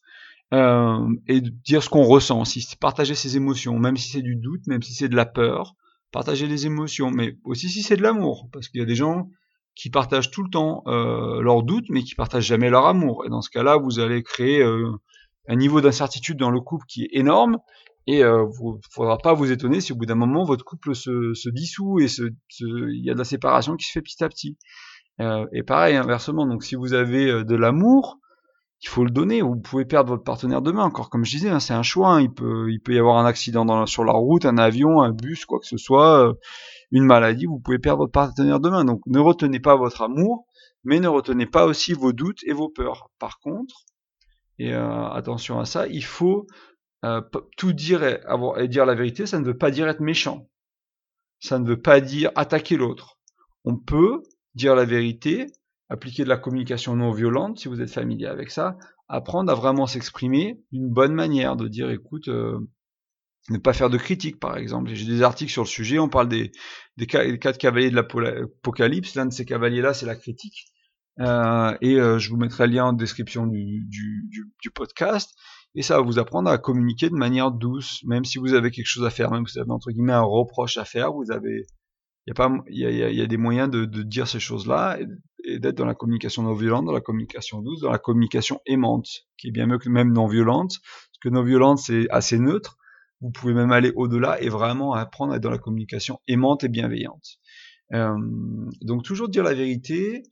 euh, 0.53 1.07
et 1.27 1.41
de 1.41 1.49
dire 1.49 1.81
ce 1.81 1.89
qu'on 1.89 2.03
ressent, 2.03 2.45
si 2.45 2.63
partager 2.79 3.15
ses 3.15 3.35
émotions, 3.35 3.79
même 3.79 3.97
si 3.97 4.11
c'est 4.11 4.21
du 4.21 4.35
doute, 4.35 4.61
même 4.67 4.83
si 4.83 4.93
c'est 4.93 5.09
de 5.09 5.15
la 5.15 5.25
peur, 5.25 5.73
partager 6.11 6.45
les 6.45 6.67
émotions, 6.67 7.09
mais 7.09 7.35
aussi 7.43 7.67
si 7.67 7.81
c'est 7.81 7.97
de 7.97 8.03
l'amour, 8.03 8.47
parce 8.53 8.69
qu'il 8.69 8.79
y 8.79 8.83
a 8.83 8.85
des 8.85 8.95
gens 8.95 9.27
qui 9.73 9.89
partagent 9.89 10.29
tout 10.29 10.43
le 10.43 10.51
temps 10.51 10.83
euh, 10.85 11.41
leurs 11.41 11.63
doutes, 11.63 11.87
mais 11.89 12.03
qui 12.03 12.13
partagent 12.13 12.45
jamais 12.45 12.69
leur 12.69 12.85
amour. 12.85 13.25
Et 13.25 13.29
dans 13.29 13.41
ce 13.41 13.49
cas-là, 13.49 13.77
vous 13.77 13.99
allez 13.99 14.21
créer 14.21 14.61
euh, 14.61 14.91
un 15.47 15.55
niveau 15.55 15.81
d'incertitude 15.81 16.37
dans 16.37 16.51
le 16.51 16.61
couple 16.61 16.85
qui 16.87 17.05
est 17.05 17.09
énorme, 17.11 17.57
et 18.05 18.23
euh, 18.23 18.45
ne 18.45 18.77
faudra 18.91 19.17
pas 19.17 19.33
vous 19.33 19.51
étonner 19.51 19.81
si 19.81 19.93
au 19.93 19.95
bout 19.95 20.05
d'un 20.05 20.13
moment 20.13 20.43
votre 20.43 20.63
couple 20.63 20.93
se, 20.93 21.33
se 21.33 21.49
dissout 21.49 21.99
et 21.99 22.05
il 22.59 23.03
y 23.03 23.09
a 23.09 23.15
de 23.15 23.17
la 23.17 23.25
séparation 23.25 23.75
qui 23.75 23.87
se 23.87 23.93
fait 23.93 24.03
petit 24.03 24.23
à 24.23 24.29
petit. 24.29 24.59
Euh, 25.21 25.45
et 25.53 25.63
pareil, 25.63 25.95
inversement, 25.95 26.45
donc 26.45 26.63
si 26.63 26.75
vous 26.75 26.93
avez 26.93 27.29
euh, 27.29 27.43
de 27.43 27.55
l'amour, 27.55 28.19
il 28.81 28.89
faut 28.89 29.03
le 29.03 29.11
donner. 29.11 29.41
Vous 29.41 29.55
pouvez 29.55 29.85
perdre 29.85 30.09
votre 30.09 30.23
partenaire 30.23 30.61
demain. 30.61 30.83
Encore 30.83 31.09
comme 31.09 31.25
je 31.25 31.31
disais, 31.31 31.49
hein, 31.49 31.59
c'est 31.59 31.73
un 31.73 31.83
choix. 31.83 32.09
Hein. 32.09 32.21
Il 32.21 32.33
peut, 32.33 32.69
y 32.87 32.99
avoir 32.99 33.17
un 33.17 33.25
accident 33.25 33.85
sur 33.85 34.03
la 34.03 34.13
route, 34.13 34.45
un 34.45 34.57
avion, 34.57 35.01
un 35.01 35.11
bus, 35.11 35.45
quoi 35.45 35.59
que 35.59 35.65
ce 35.65 35.77
soit, 35.77 36.27
euh, 36.27 36.33
une 36.91 37.05
maladie. 37.05 37.45
Vous 37.45 37.59
pouvez 37.59 37.79
perdre 37.79 37.99
votre 37.99 38.11
partenaire 38.11 38.59
demain. 38.59 38.83
Donc 38.83 39.01
ne 39.07 39.19
retenez 39.19 39.59
pas 39.59 39.75
votre 39.75 40.01
amour, 40.01 40.45
mais 40.83 40.99
ne 40.99 41.07
retenez 41.07 41.45
pas 41.45 41.65
aussi 41.65 41.93
vos 41.93 42.13
doutes 42.13 42.43
et 42.45 42.53
vos 42.53 42.69
peurs. 42.69 43.09
Par 43.17 43.39
contre, 43.39 43.85
et 44.59 44.73
attention 44.73 45.59
à 45.59 45.65
ça, 45.65 45.85
il 45.87 46.03
faut 46.03 46.47
tout 47.57 47.73
dire 47.73 48.03
et 48.03 48.67
dire 48.69 48.85
la 48.85 48.95
vérité. 48.95 49.25
Ça 49.25 49.39
ne 49.39 49.45
veut 49.45 49.57
pas 49.57 49.69
dire 49.69 49.87
être 49.89 49.99
méchant. 49.99 50.47
Ça 51.39 51.59
ne 51.59 51.67
veut 51.67 51.81
pas 51.81 51.99
dire 51.99 52.31
attaquer 52.35 52.77
l'autre. 52.77 53.17
On 53.65 53.75
peut 53.77 54.21
dire 54.55 54.75
la 54.75 54.85
vérité, 54.85 55.47
appliquer 55.89 56.23
de 56.23 56.29
la 56.29 56.37
communication 56.37 56.95
non 56.95 57.11
violente, 57.11 57.59
si 57.59 57.67
vous 57.67 57.81
êtes 57.81 57.91
familier 57.91 58.27
avec 58.27 58.49
ça, 58.49 58.77
apprendre 59.07 59.51
à 59.51 59.55
vraiment 59.55 59.85
s'exprimer 59.85 60.59
d'une 60.71 60.89
bonne 60.89 61.13
manière, 61.13 61.55
de 61.55 61.67
dire 61.67 61.89
écoute, 61.91 62.27
euh, 62.27 62.59
ne 63.49 63.57
pas 63.57 63.73
faire 63.73 63.89
de 63.89 63.97
critique 63.97 64.39
par 64.39 64.57
exemple. 64.57 64.91
J'ai 64.93 65.05
des 65.05 65.21
articles 65.21 65.51
sur 65.51 65.63
le 65.63 65.67
sujet, 65.67 65.99
on 65.99 66.09
parle 66.09 66.29
des, 66.29 66.51
des, 66.97 67.05
quatre 67.05 67.57
cavaliers 67.57 67.91
de 67.91 67.95
l'Apocalypse, 67.95 69.15
l'un 69.15 69.27
de 69.27 69.33
ces 69.33 69.45
cavaliers-là 69.45 69.93
c'est 69.93 70.07
la 70.07 70.15
critique, 70.15 70.65
euh, 71.19 71.77
et 71.81 71.99
euh, 71.99 72.17
je 72.17 72.29
vous 72.29 72.37
mettrai 72.37 72.67
le 72.67 72.73
lien 72.73 72.85
en 72.85 72.93
description 72.93 73.45
du, 73.45 73.85
du, 73.87 74.27
du, 74.61 74.71
podcast, 74.71 75.35
et 75.75 75.81
ça 75.81 75.97
va 75.97 76.03
vous 76.03 76.17
apprendre 76.17 76.49
à 76.49 76.57
communiquer 76.57 77.09
de 77.09 77.15
manière 77.15 77.51
douce, 77.51 78.01
même 78.05 78.25
si 78.25 78.39
vous 78.39 78.53
avez 78.53 78.71
quelque 78.71 78.87
chose 78.87 79.05
à 79.05 79.09
faire, 79.09 79.29
même 79.31 79.45
si 79.45 79.53
vous 79.53 79.61
avez 79.61 79.71
entre 79.71 79.91
guillemets 79.91 80.13
un 80.13 80.21
reproche 80.21 80.77
à 80.77 80.85
faire, 80.85 81.13
vous 81.13 81.31
avez 81.31 81.67
il 82.25 82.29
y 82.29 82.31
a 82.31 82.33
pas, 82.33 82.51
il 82.69 82.79
y 82.79 82.85
a, 82.85 83.11
y 83.11 83.21
a, 83.21 83.27
des 83.27 83.37
moyens 83.37 83.69
de, 83.69 83.85
de 83.85 84.03
dire 84.03 84.27
ces 84.27 84.39
choses-là 84.39 84.97
et, 84.99 85.59
d'être 85.59 85.75
dans 85.75 85.85
la 85.85 85.93
communication 85.93 86.41
non 86.41 86.55
violente, 86.55 86.85
dans 86.85 86.91
la 86.91 87.01
communication 87.01 87.61
douce, 87.61 87.81
dans 87.81 87.91
la 87.91 87.99
communication 87.99 88.61
aimante, 88.65 89.27
qui 89.37 89.49
est 89.49 89.51
bien 89.51 89.67
mieux 89.67 89.77
que 89.77 89.89
même 89.89 90.11
non 90.11 90.25
violente. 90.25 90.79
Parce 90.81 91.19
que 91.21 91.29
non 91.29 91.43
violente, 91.43 91.77
c'est 91.77 92.09
assez 92.09 92.39
neutre. 92.39 92.77
Vous 93.21 93.29
pouvez 93.29 93.53
même 93.53 93.71
aller 93.71 93.91
au-delà 93.95 94.41
et 94.41 94.49
vraiment 94.49 94.93
apprendre 94.93 95.33
à 95.33 95.35
être 95.35 95.43
dans 95.43 95.51
la 95.51 95.59
communication 95.59 96.19
aimante 96.27 96.63
et 96.63 96.67
bienveillante. 96.67 97.37
Euh, 97.93 98.17
donc 98.81 99.03
toujours 99.03 99.29
dire 99.29 99.43
la 99.43 99.53
vérité, 99.53 100.23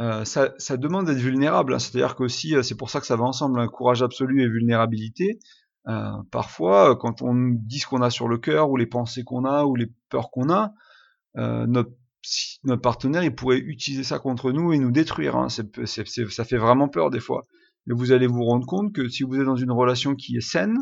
euh, 0.00 0.24
ça, 0.24 0.52
ça, 0.58 0.76
demande 0.76 1.06
d'être 1.06 1.18
vulnérable. 1.18 1.74
Hein. 1.74 1.78
C'est-à-dire 1.78 2.16
qu'aussi, 2.16 2.56
euh, 2.56 2.62
c'est 2.62 2.76
pour 2.76 2.90
ça 2.90 3.00
que 3.00 3.06
ça 3.06 3.16
va 3.16 3.24
ensemble, 3.24 3.60
un 3.60 3.68
courage 3.68 4.02
absolu 4.02 4.42
et 4.42 4.48
vulnérabilité. 4.48 5.38
Euh, 5.88 6.10
parfois, 6.30 6.96
quand 6.96 7.22
on 7.22 7.34
dit 7.34 7.78
ce 7.78 7.86
qu'on 7.86 8.02
a 8.02 8.10
sur 8.10 8.28
le 8.28 8.38
cœur, 8.38 8.70
ou 8.70 8.76
les 8.76 8.86
pensées 8.86 9.24
qu'on 9.24 9.44
a, 9.44 9.64
ou 9.64 9.76
les 9.76 9.92
peurs 10.08 10.30
qu'on 10.30 10.50
a, 10.50 10.72
euh, 11.36 11.66
notre, 11.66 11.92
notre, 12.64 12.82
partenaire 12.82 13.24
il 13.24 13.34
pourrait 13.34 13.58
utiliser 13.58 14.04
ça 14.04 14.18
contre 14.18 14.52
nous 14.52 14.72
et 14.72 14.78
nous 14.78 14.90
détruire. 14.90 15.36
Hein. 15.36 15.48
ça 15.48 16.44
fait 16.44 16.56
vraiment 16.56 16.88
peur 16.88 17.10
des 17.10 17.20
fois. 17.20 17.42
Mais 17.86 17.94
vous 17.94 18.12
allez 18.12 18.26
vous 18.26 18.44
rendre 18.44 18.66
compte 18.66 18.94
que 18.94 19.08
si 19.08 19.24
vous 19.24 19.38
êtes 19.38 19.44
dans 19.44 19.56
une 19.56 19.72
relation 19.72 20.14
qui 20.14 20.36
est 20.36 20.40
saine, 20.40 20.78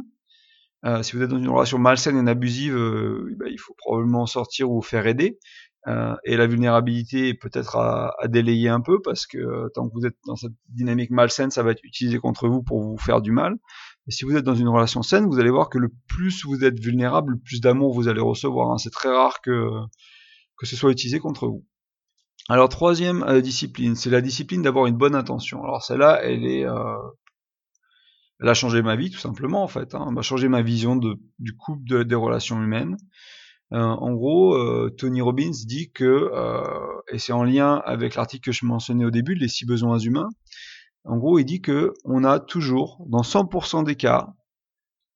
euh, 0.85 1.03
si 1.03 1.17
vous 1.17 1.23
êtes 1.23 1.31
dans 1.31 1.39
une 1.39 1.49
relation 1.49 1.79
malsaine 1.79 2.27
et 2.27 2.31
abusive, 2.31 2.77
euh, 2.77 3.35
bah, 3.39 3.47
il 3.51 3.59
faut 3.59 3.75
probablement 3.79 4.27
sortir 4.27 4.71
ou 4.71 4.83
faire 4.83 5.07
aider. 5.07 5.39
Euh, 5.87 6.15
et 6.25 6.37
la 6.37 6.47
vulnérabilité 6.47 7.29
est 7.29 7.35
peut-être 7.35 7.77
à, 7.77 8.13
à, 8.21 8.29
délayer 8.29 8.69
un 8.69 8.83
peu 8.83 9.01
parce 9.01 9.27
que 9.27 9.39
euh, 9.39 9.69
tant 9.75 9.89
que 9.89 9.95
vous 9.95 10.05
êtes 10.05 10.17
dans 10.27 10.37
cette 10.37 10.53
dynamique 10.69 11.11
malsaine, 11.11 11.51
ça 11.51 11.63
va 11.63 11.71
être 11.71 11.83
utilisé 11.85 12.19
contre 12.19 12.49
vous 12.49 12.63
pour 12.63 12.83
vous 12.83 12.99
faire 12.99 13.23
du 13.23 13.33
mal. 13.33 13.57
Et 14.07 14.11
si 14.11 14.27
vous 14.27 14.37
êtes 14.37 14.45
dans 14.45 14.55
une 14.55 14.69
relation 14.69 15.03
saine, 15.03 15.27
vous 15.27 15.39
allez 15.39 15.51
voir 15.51 15.71
que 15.71 15.79
le 15.79 15.91
plus 16.07 16.45
vous 16.45 16.65
êtes 16.65 16.79
vulnérable, 16.79 17.33
le 17.33 17.39
plus 17.39 17.63
d'amour 17.63 17.95
vous 17.95 18.09
allez 18.09 18.21
recevoir. 18.21 18.71
Hein. 18.71 18.79
C'est 18.79 18.91
très 18.91 19.09
rare 19.09 19.41
que 19.41 19.71
que 20.61 20.67
ce 20.67 20.77
soit 20.77 20.93
utilisé 20.93 21.19
contre 21.19 21.49
vous. 21.49 21.65
Alors 22.51 22.69
troisième 22.69 23.23
euh, 23.23 23.41
discipline, 23.41 23.97
c'est 23.97 24.11
la 24.11 24.21
discipline 24.21 24.61
d'avoir 24.61 24.87
une 24.87 24.97
bonne 24.97 25.15
intention. 25.15 25.65
Alors 25.65 25.83
celle-là, 25.83 26.21
elle 26.23 26.45
est, 26.45 26.67
euh, 26.67 26.99
elle 28.41 28.49
a 28.49 28.55
changé 28.55 28.83
ma 28.83 28.95
vie 28.95 29.11
tout 29.11 29.19
simplement 29.19 29.63
en 29.63 29.69
fait. 29.69 29.95
Hein. 29.95 30.05
Elle 30.07 30.15
m'a 30.15 30.23
changé 30.23 30.49
ma 30.49 30.61
vision 30.61 30.97
du 30.97 31.57
couple, 31.57 32.05
des 32.05 32.15
relations 32.15 32.63
humaines. 32.63 32.99
Euh, 33.73 33.79
en 33.79 34.13
gros, 34.13 34.59
Tony 34.91 35.23
Robbins 35.23 35.53
dit 35.65 35.93
que, 35.93 36.31
et 37.11 37.19
c'est 37.19 37.33
en 37.33 37.45
lien 37.45 37.81
avec 37.87 38.17
l'article 38.17 38.51
que 38.51 38.53
je 38.53 38.67
mentionnais 38.67 39.05
au 39.05 39.11
début, 39.11 39.35
les 39.35 39.49
six 39.49 39.65
besoins 39.65 39.99
humains. 39.99 40.29
En 41.05 41.17
gros, 41.17 41.39
il 41.39 41.45
dit 41.45 41.63
que 41.63 41.95
on 42.05 42.25
a 42.25 42.39
toujours, 42.41 43.03
dans 43.09 43.23
100% 43.23 43.85
des 43.85 43.95
cas, 43.95 44.35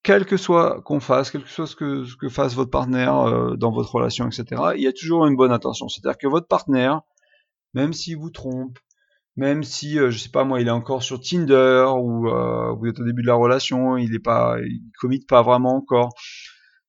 quel 0.05 0.27
que 0.27 0.37
soit 0.37 0.81
qu'on 0.83 1.01
fasse, 1.01 1.31
quel 1.31 1.43
que 1.43 1.49
soit 1.49 1.67
ce 1.67 1.75
que, 1.75 2.05
que 2.17 2.29
fasse 2.29 2.55
votre 2.55 2.71
partenaire 2.71 3.57
dans 3.57 3.73
votre 3.73 3.95
relation, 3.95 4.27
etc., 4.27 4.45
il 4.77 4.83
y 4.83 4.87
a 4.87 4.93
toujours 4.93 5.27
une 5.27 5.35
bonne 5.35 5.53
intention. 5.53 5.89
C'est-à-dire 5.89 6.19
que 6.19 6.29
votre 6.29 6.47
partenaire, 6.47 7.01
même 7.73 7.93
s'il 7.93 8.19
vous 8.19 8.31
trompe, 8.31 8.79
même 9.37 9.65
si 9.65 9.97
je 9.97 10.17
sais 10.17 10.29
pas 10.29 10.45
moi, 10.45 10.61
il 10.61 10.69
est 10.69 10.71
encore 10.71 11.03
sur 11.03 11.21
Tinder 11.21 11.87
ou 11.99 12.29
vous 12.79 12.87
êtes 12.87 13.01
au 13.01 13.05
début 13.05 13.23
de 13.23 13.27
la 13.27 13.35
relation, 13.35 13.97
il 13.97 14.15
est 14.15 14.23
pas, 14.23 14.59
il 14.61 14.83
commit 15.01 15.25
pas 15.27 15.43
vraiment 15.43 15.75
encore 15.75 16.13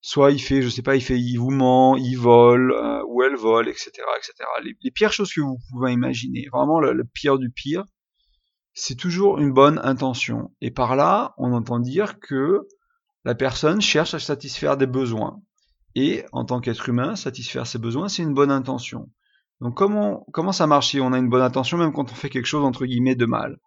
soit 0.05 0.31
il 0.31 0.39
fait, 0.39 0.61
je 0.61 0.69
sais 0.69 0.83
pas, 0.83 0.95
il 0.95 1.01
fait, 1.01 1.19
il 1.19 1.37
vous 1.37 1.49
ment, 1.49 1.95
il 1.95 2.13
vole, 2.13 2.73
euh, 2.73 3.01
ou 3.07 3.23
elle 3.23 3.35
vole, 3.35 3.67
etc., 3.67 3.89
etc. 4.15 4.33
Les, 4.63 4.91
pires 4.91 5.11
choses 5.11 5.33
que 5.33 5.41
vous 5.41 5.57
pouvez 5.71 5.93
imaginer, 5.93 6.45
vraiment 6.53 6.79
le, 6.79 7.03
pire 7.03 7.39
du 7.39 7.49
pire, 7.49 7.83
c'est 8.75 8.93
toujours 8.93 9.39
une 9.39 9.51
bonne 9.51 9.79
intention. 9.83 10.51
Et 10.61 10.69
par 10.69 10.95
là, 10.95 11.33
on 11.39 11.53
entend 11.53 11.79
dire 11.79 12.19
que 12.19 12.67
la 13.25 13.35
personne 13.35 13.81
cherche 13.81 14.13
à 14.13 14.19
satisfaire 14.19 14.77
des 14.77 14.85
besoins. 14.85 15.41
Et 15.95 16.23
en 16.31 16.45
tant 16.45 16.61
qu'être 16.61 16.87
humain, 16.87 17.15
satisfaire 17.15 17.67
ses 17.67 17.79
besoins, 17.79 18.07
c'est 18.07 18.21
une 18.23 18.33
bonne 18.33 18.51
intention. 18.51 19.09
Donc 19.61 19.75
comment 19.75 20.25
comment 20.31 20.51
ça 20.51 20.67
marche 20.67 20.89
si 20.89 20.99
on 20.99 21.13
a 21.13 21.17
une 21.17 21.29
bonne 21.29 21.41
intention, 21.41 21.77
même 21.77 21.93
quand 21.93 22.11
on 22.11 22.15
fait 22.15 22.29
quelque 22.29 22.45
chose 22.45 22.63
entre 22.63 22.85
guillemets 22.85 23.15
de 23.15 23.25
mal? 23.25 23.57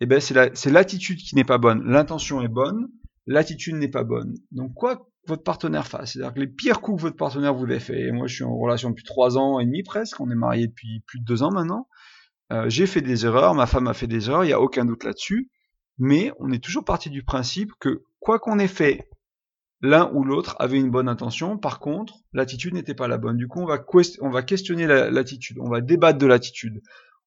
Eh 0.00 0.06
ben 0.06 0.20
c'est 0.20 0.70
l'attitude 0.70 1.18
qui 1.18 1.34
n'est 1.36 1.44
pas 1.44 1.58
bonne. 1.58 1.82
L'intention 1.84 2.42
est 2.42 2.48
bonne, 2.48 2.88
l'attitude 3.26 3.76
n'est 3.76 3.88
pas 3.88 4.04
bonne. 4.04 4.34
Donc 4.50 4.74
quoi 4.74 5.08
votre 5.26 5.42
partenaire 5.42 5.86
fasse. 5.86 6.12
C'est-à-dire 6.12 6.34
que 6.34 6.40
les 6.40 6.46
pires 6.46 6.80
coups 6.80 6.98
que 6.98 7.02
votre 7.02 7.16
partenaire 7.16 7.54
vous 7.54 7.66
ait 7.66 7.80
fait, 7.80 8.08
et 8.08 8.12
moi 8.12 8.26
je 8.26 8.36
suis 8.36 8.44
en 8.44 8.56
relation 8.56 8.90
depuis 8.90 9.04
trois 9.04 9.36
ans 9.38 9.58
et 9.58 9.64
demi 9.64 9.82
presque, 9.82 10.20
on 10.20 10.30
est 10.30 10.36
marié 10.36 10.68
depuis 10.68 11.02
plus 11.06 11.20
de 11.20 11.24
deux 11.24 11.42
ans 11.42 11.50
maintenant, 11.50 11.88
euh, 12.52 12.68
j'ai 12.68 12.86
fait 12.86 13.00
des 13.00 13.26
erreurs, 13.26 13.54
ma 13.54 13.66
femme 13.66 13.88
a 13.88 13.94
fait 13.94 14.06
des 14.06 14.28
erreurs, 14.28 14.44
il 14.44 14.48
n'y 14.48 14.52
a 14.52 14.60
aucun 14.60 14.84
doute 14.84 15.04
là-dessus, 15.04 15.50
mais 15.98 16.32
on 16.38 16.52
est 16.52 16.62
toujours 16.62 16.84
parti 16.84 17.10
du 17.10 17.24
principe 17.24 17.72
que 17.80 18.04
quoi 18.26 18.40
qu'on 18.40 18.58
ait 18.58 18.66
fait, 18.66 19.08
l'un 19.82 20.10
ou 20.12 20.24
l'autre 20.24 20.56
avait 20.58 20.78
une 20.78 20.90
bonne 20.90 21.08
intention, 21.08 21.58
par 21.58 21.78
contre, 21.78 22.14
l'attitude 22.32 22.74
n'était 22.74 22.92
pas 22.92 23.06
la 23.06 23.18
bonne. 23.18 23.36
Du 23.36 23.46
coup, 23.46 23.60
on 23.60 23.66
va, 23.66 23.84
on 24.20 24.30
va 24.30 24.42
questionner 24.42 24.88
l'attitude, 24.88 25.58
on 25.60 25.70
va 25.70 25.80
débattre 25.80 26.18
de 26.18 26.26
l'attitude, 26.26 26.82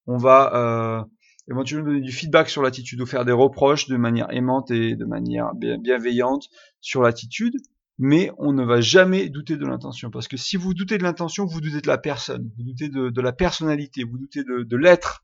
on 0.07 0.17
va 0.17 0.51
euh, 0.53 1.03
éventuellement 1.49 1.87
donner 1.87 2.01
du 2.01 2.11
feedback 2.11 2.49
sur 2.49 2.61
l'attitude 2.61 2.99
ou 2.99 3.05
faire 3.05 3.23
des 3.23 3.31
reproches 3.31 3.87
de 3.87 3.95
manière 3.95 4.27
aimante 4.31 4.71
et 4.71 4.97
de 4.97 5.05
manière 5.05 5.53
bienveillante 5.55 6.49
sur 6.81 7.01
l'attitude, 7.01 7.55
mais 7.97 8.29
on 8.37 8.51
ne 8.51 8.65
va 8.65 8.81
jamais 8.81 9.29
douter 9.29 9.55
de 9.55 9.65
l'intention. 9.65 10.11
Parce 10.11 10.27
que 10.27 10.35
si 10.35 10.57
vous 10.57 10.73
doutez 10.73 10.97
de 10.97 11.03
l'intention, 11.03 11.45
vous 11.45 11.61
doutez 11.61 11.79
de 11.79 11.87
la 11.87 11.97
personne, 11.97 12.51
vous 12.57 12.63
doutez 12.63 12.89
de, 12.89 13.21
la 13.21 13.31
personnalité, 13.31 14.03
vous 14.03 14.17
doutez 14.17 14.43
de, 14.43 14.75
l'être. 14.75 15.23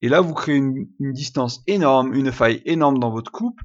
Et 0.00 0.08
là, 0.08 0.22
vous 0.22 0.32
créez 0.32 0.56
une, 0.56 0.88
distance 1.12 1.62
énorme, 1.66 2.14
une 2.14 2.32
faille 2.32 2.62
énorme 2.64 2.98
dans 2.98 3.10
votre 3.10 3.30
couple 3.30 3.62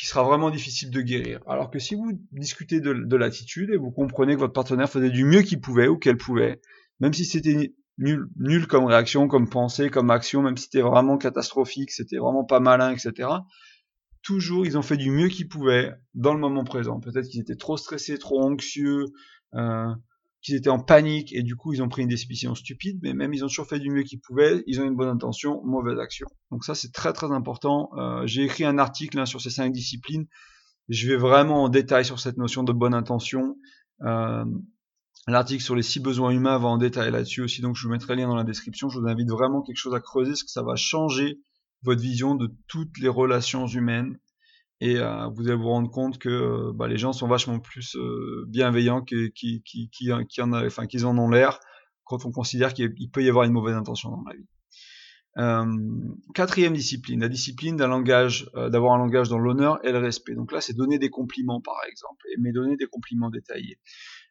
qui 0.00 0.06
sera 0.06 0.22
vraiment 0.22 0.48
difficile 0.48 0.90
de 0.90 1.02
guérir. 1.02 1.40
Alors 1.46 1.70
que 1.70 1.78
si 1.78 1.94
vous 1.94 2.18
discutez 2.32 2.80
de, 2.80 3.16
l'attitude 3.16 3.68
et 3.68 3.76
vous 3.76 3.90
comprenez 3.90 4.34
que 4.34 4.40
votre 4.40 4.54
partenaire 4.54 4.88
faisait 4.88 5.10
du 5.10 5.26
mieux 5.26 5.42
qu'il 5.42 5.60
pouvait 5.60 5.88
ou 5.88 5.98
qu'elle 5.98 6.16
pouvait, 6.16 6.62
même 7.00 7.12
si 7.12 7.26
c'était 7.26 7.74
nul, 7.98 8.26
nul 8.38 8.66
comme 8.66 8.86
réaction, 8.86 9.28
comme 9.28 9.50
pensée, 9.50 9.90
comme 9.90 10.10
action, 10.10 10.40
même 10.40 10.56
si 10.56 10.64
c'était 10.64 10.80
vraiment 10.80 11.18
catastrophique, 11.18 11.90
c'était 11.90 12.16
vraiment 12.16 12.44
pas 12.44 12.60
malin, 12.60 12.92
etc 12.92 13.28
toujours, 14.22 14.66
ils 14.66 14.76
ont 14.76 14.82
fait 14.82 14.98
du 14.98 15.10
mieux 15.10 15.28
qu'ils 15.28 15.48
pouvaient 15.48 15.94
dans 16.12 16.34
le 16.34 16.40
moment 16.40 16.62
présent. 16.62 17.00
Peut-être 17.00 17.26
qu'ils 17.26 17.40
étaient 17.40 17.56
trop 17.56 17.78
stressés, 17.78 18.18
trop 18.18 18.42
anxieux, 18.42 19.06
euh, 19.54 19.94
qu'ils 20.42 20.54
étaient 20.54 20.70
en 20.70 20.78
panique 20.78 21.32
et 21.34 21.42
du 21.42 21.56
coup 21.56 21.72
ils 21.72 21.82
ont 21.82 21.88
pris 21.88 22.02
une 22.02 22.08
décision 22.08 22.54
stupide, 22.54 22.98
mais 23.02 23.12
même 23.12 23.34
ils 23.34 23.44
ont 23.44 23.48
toujours 23.48 23.66
fait 23.66 23.78
du 23.78 23.90
mieux 23.90 24.02
qu'ils 24.02 24.20
pouvaient, 24.20 24.62
ils 24.66 24.80
ont 24.80 24.84
une 24.84 24.96
bonne 24.96 25.08
intention, 25.08 25.62
mauvaise 25.64 25.98
action. 25.98 26.26
Donc 26.50 26.64
ça 26.64 26.74
c'est 26.74 26.92
très 26.92 27.12
très 27.12 27.30
important. 27.30 27.90
Euh, 27.96 28.26
j'ai 28.26 28.44
écrit 28.44 28.64
un 28.64 28.78
article 28.78 29.18
hein, 29.18 29.26
sur 29.26 29.40
ces 29.40 29.50
cinq 29.50 29.72
disciplines. 29.72 30.26
Je 30.88 31.08
vais 31.08 31.16
vraiment 31.16 31.64
en 31.64 31.68
détail 31.68 32.04
sur 32.04 32.18
cette 32.18 32.36
notion 32.36 32.62
de 32.62 32.72
bonne 32.72 32.94
intention. 32.94 33.56
Euh, 34.02 34.44
L'article 35.26 35.62
sur 35.62 35.76
les 35.76 35.82
six 35.82 36.00
besoins 36.00 36.30
humains 36.30 36.58
va 36.58 36.68
en 36.68 36.78
détail 36.78 37.10
là-dessus 37.10 37.42
aussi, 37.42 37.60
donc 37.60 37.76
je 37.76 37.86
vous 37.86 37.92
mettrai 37.92 38.14
le 38.14 38.22
lien 38.22 38.28
dans 38.28 38.36
la 38.36 38.44
description. 38.44 38.88
Je 38.88 38.98
vous 38.98 39.06
invite 39.06 39.28
vraiment 39.28 39.60
quelque 39.62 39.76
chose 39.76 39.94
à 39.94 40.00
creuser, 40.00 40.30
parce 40.30 40.42
que 40.42 40.50
ça 40.50 40.62
va 40.62 40.76
changer 40.76 41.40
votre 41.82 42.00
vision 42.00 42.34
de 42.34 42.50
toutes 42.66 42.98
les 42.98 43.08
relations 43.08 43.66
humaines 43.66 44.18
et 44.80 44.98
euh, 44.98 45.26
vous 45.28 45.46
allez 45.46 45.56
vous 45.56 45.68
rendre 45.68 45.90
compte 45.90 46.18
que 46.18 46.28
euh, 46.28 46.72
bah, 46.74 46.88
les 46.88 46.96
gens 46.96 47.12
sont 47.12 47.28
vachement 47.28 47.58
plus 47.58 47.96
euh, 47.96 48.44
bienveillants 48.48 49.02
qu'ils 49.02 49.32
qui, 49.32 49.62
qui, 49.62 49.90
qui, 49.90 50.10
en, 50.42 51.18
ont 51.18 51.28
l'air 51.28 51.60
quand 52.04 52.24
on 52.24 52.32
considère 52.32 52.72
qu'il 52.72 53.10
peut 53.12 53.22
y 53.22 53.28
avoir 53.28 53.44
une 53.44 53.52
mauvaise 53.52 53.76
intention 53.76 54.10
dans 54.10 54.24
la 54.26 54.34
vie. 54.34 54.48
quatrième 56.34 56.72
discipline, 56.72 57.20
la 57.20 57.28
discipline 57.28 57.76
d'un 57.76 57.86
langage, 57.88 58.50
d'avoir 58.54 58.94
un 58.94 58.98
langage 58.98 59.28
dans 59.28 59.38
l'honneur 59.38 59.78
et 59.84 59.92
le 59.92 59.98
respect. 59.98 60.34
Donc 60.34 60.50
là, 60.50 60.60
c'est 60.60 60.74
donner 60.74 60.98
des 60.98 61.10
compliments, 61.10 61.60
par 61.60 61.76
exemple, 61.88 62.26
mais 62.40 62.50
donner 62.50 62.76
des 62.76 62.86
compliments 62.86 63.30
détaillés. 63.30 63.78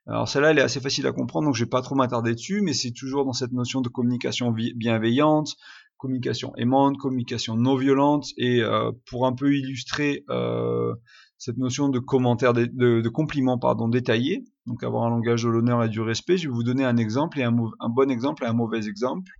Alors 0.07 0.27
celle-là, 0.27 0.51
elle 0.51 0.59
est 0.59 0.63
assez 0.63 0.81
facile 0.81 1.07
à 1.07 1.13
comprendre, 1.13 1.45
donc 1.45 1.55
je 1.55 1.63
vais 1.63 1.69
pas 1.69 1.81
trop 1.81 1.95
m'attarder 1.95 2.33
dessus, 2.33 2.61
mais 2.61 2.73
c'est 2.73 2.91
toujours 2.91 3.23
dans 3.23 3.33
cette 3.33 3.51
notion 3.53 3.79
de 3.79 3.89
communication 3.89 4.51
bienveillante, 4.51 5.55
communication 5.99 6.55
aimante, 6.55 6.97
communication 6.97 7.55
non 7.55 7.75
violente, 7.75 8.27
et 8.37 8.63
euh, 8.63 8.91
pour 9.07 9.27
un 9.27 9.33
peu 9.33 9.53
illustrer 9.53 10.23
euh, 10.29 10.95
cette 11.37 11.57
notion 11.57 11.89
de 11.89 11.99
commentaire, 11.99 12.53
de, 12.53 12.65
de, 12.65 13.09
compliments 13.09 13.59
pardon, 13.59 13.89
détaillés, 13.89 14.45
donc 14.65 14.81
avoir 14.83 15.03
un 15.03 15.09
langage 15.09 15.43
de 15.43 15.49
l'honneur 15.49 15.83
et 15.83 15.89
du 15.89 16.01
respect, 16.01 16.37
je 16.37 16.47
vais 16.47 16.53
vous 16.53 16.63
donner 16.63 16.85
un 16.85 16.97
exemple 16.97 17.39
et 17.39 17.43
un, 17.43 17.51
bon 17.51 18.09
exemple 18.09 18.43
et 18.43 18.47
un 18.47 18.53
mauvais 18.53 18.87
exemple. 18.87 19.31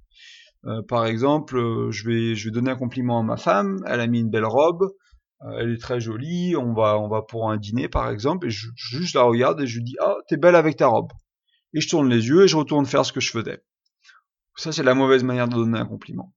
Euh, 0.65 0.81
par 0.87 1.05
exemple, 1.05 1.57
je 1.91 2.07
vais, 2.07 2.35
je 2.35 2.49
vais 2.49 2.51
donner 2.51 2.71
un 2.71 2.75
compliment 2.75 3.19
à 3.19 3.23
ma 3.23 3.37
femme, 3.37 3.81
elle 3.87 4.01
a 4.01 4.07
mis 4.07 4.19
une 4.19 4.29
belle 4.29 4.45
robe, 4.45 4.91
elle 5.57 5.71
est 5.71 5.81
très 5.81 6.01
jolie, 6.01 6.57
on 6.57 6.73
va, 6.73 6.99
on 6.99 7.07
va 7.07 7.21
pour 7.21 7.49
un 7.49 7.55
dîner 7.55 7.87
par 7.87 8.09
exemple, 8.09 8.47
et 8.47 8.49
je, 8.49 8.67
je 8.75 8.97
juste 8.97 9.15
la 9.15 9.23
regarde 9.23 9.61
et 9.61 9.67
je 9.67 9.77
lui 9.77 9.85
dis 9.85 9.95
ah 10.01 10.15
t'es 10.27 10.35
belle 10.35 10.55
avec 10.55 10.75
ta 10.75 10.87
robe, 10.87 11.13
et 11.73 11.79
je 11.79 11.87
tourne 11.87 12.09
les 12.09 12.27
yeux 12.27 12.43
et 12.43 12.47
je 12.49 12.57
retourne 12.57 12.85
faire 12.85 13.05
ce 13.05 13.13
que 13.13 13.21
je 13.21 13.31
faisais. 13.31 13.63
Ça 14.57 14.73
c'est 14.73 14.83
la 14.83 14.93
mauvaise 14.93 15.23
manière 15.23 15.47
de 15.47 15.55
donner 15.55 15.79
un 15.79 15.85
compliment. 15.85 16.33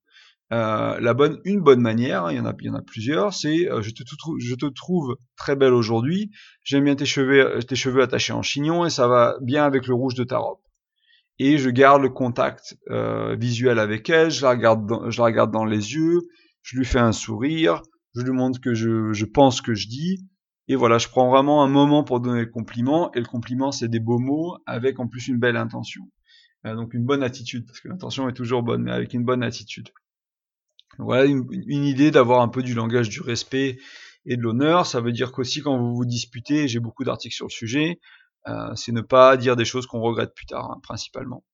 Euh, 0.53 1.01
la 1.01 1.15
bonne, 1.15 1.41
une 1.45 1.61
bonne 1.61 1.81
manière, 1.81 2.31
il 2.31 2.37
y 2.37 2.41
en 2.41 2.45
a, 2.45 2.83
plusieurs, 2.83 3.33
c'est 3.33 3.71
euh, 3.71 3.81
je, 3.81 3.91
te, 3.91 4.03
je 4.39 4.55
te 4.55 4.67
trouve 4.67 5.17
très 5.35 5.57
belle 5.57 5.73
aujourd'hui, 5.73 6.31
j'aime 6.63 6.85
bien 6.85 6.95
tes 6.95 7.07
cheveux, 7.07 7.59
tes 7.61 7.75
cheveux 7.75 8.03
attachés 8.03 8.35
en 8.35 8.43
chignon 8.43 8.85
et 8.85 8.91
ça 8.91 9.09
va 9.09 9.37
bien 9.41 9.65
avec 9.65 9.87
le 9.87 9.95
rouge 9.95 10.15
de 10.15 10.25
ta 10.25 10.37
robe. 10.37 10.59
Et 11.39 11.57
je 11.57 11.71
garde 11.71 12.03
le 12.03 12.11
contact 12.11 12.77
euh, 12.91 13.35
visuel 13.35 13.79
avec 13.79 14.11
elle, 14.11 14.31
je 14.31 14.43
la 14.43 14.51
regarde, 14.51 15.53
dans, 15.53 15.65
les 15.65 15.95
yeux, 15.95 16.21
je 16.61 16.77
lui 16.77 16.85
fais 16.85 16.99
un 16.99 17.13
sourire, 17.13 17.81
je 18.15 18.21
lui 18.21 18.33
montre 18.33 18.61
que 18.61 18.75
je, 18.75 19.15
je 19.15 19.25
pense 19.25 19.63
que 19.63 19.73
je 19.73 19.89
dis, 19.89 20.29
et 20.69 20.77
voilà, 20.77 20.99
je 20.99 21.09
prends 21.09 21.31
vraiment 21.31 21.65
un 21.65 21.69
moment 21.69 22.05
pour 22.05 22.21
donner 22.21 22.41
le 22.41 22.51
compliment, 22.51 23.11
et 23.15 23.21
le 23.21 23.27
compliment 23.27 23.73
c'est 23.73 23.89
des 23.89 24.01
beaux 24.01 24.19
mots 24.19 24.59
avec 24.67 25.01
en 25.01 25.09
plus 25.09 25.29
une 25.29 25.39
belle 25.39 25.57
intention. 25.57 26.03
donc 26.63 26.93
une 26.93 27.07
bonne 27.07 27.23
attitude, 27.23 27.65
parce 27.65 27.81
que 27.81 27.89
l'intention 27.89 28.29
est 28.29 28.35
toujours 28.35 28.63
bonne, 28.63 28.83
mais 28.83 28.93
avec 28.93 29.15
une 29.15 29.25
bonne 29.25 29.43
attitude. 29.43 29.89
Voilà 30.99 31.25
une, 31.25 31.45
idée 31.85 32.11
d'avoir 32.11 32.43
un 32.43 32.49
peu 32.49 32.63
du 32.63 32.75
langage 32.75 33.09
du 33.09 33.21
respect 33.21 33.79
et 34.27 34.37
de 34.37 34.43
l'honneur. 34.43 34.87
Ça 34.87 35.01
veut 35.01 35.13
dire 35.13 35.33
qu'aussi 35.33 35.61
quand 35.61 35.79
vous 35.79 35.95
vous 35.95 36.05
disputez, 36.05 36.69
j'ai 36.69 36.81
beaucoup 36.81 37.05
d'articles 37.05 37.35
sur 37.35 37.47
le 37.47 37.53
sujet, 37.53 38.01
euh, 38.49 38.75
c'est 38.75 38.93
ne 38.93 39.01
pas 39.01 39.37
dire 39.37 39.57
des 39.57 39.65
choses 39.65 39.87
qu'on 39.87 40.01
regrette 40.01 40.35
plus 40.35 40.47
tard, 40.47 40.71
hein, 40.71 40.81
principalement. 40.83 41.45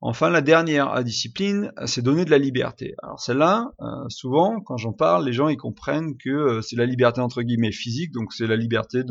Enfin, 0.00 0.30
la 0.30 0.40
dernière 0.40 1.04
discipline, 1.04 1.72
c'est 1.86 2.02
donner 2.02 2.24
de 2.24 2.30
la 2.30 2.38
liberté. 2.38 2.94
Alors 3.02 3.20
celle-là, 3.20 3.70
euh, 3.80 4.08
souvent, 4.08 4.60
quand 4.60 4.76
j'en 4.76 4.92
parle, 4.92 5.24
les 5.24 5.32
gens 5.32 5.48
ils 5.48 5.56
comprennent 5.56 6.16
que 6.18 6.30
euh, 6.30 6.60
c'est 6.60 6.74
la 6.74 6.86
liberté 6.86 7.20
entre 7.20 7.42
guillemets 7.42 7.70
physique, 7.70 8.10
donc 8.12 8.32
c'est 8.32 8.48
la 8.48 8.56
liberté 8.56 9.02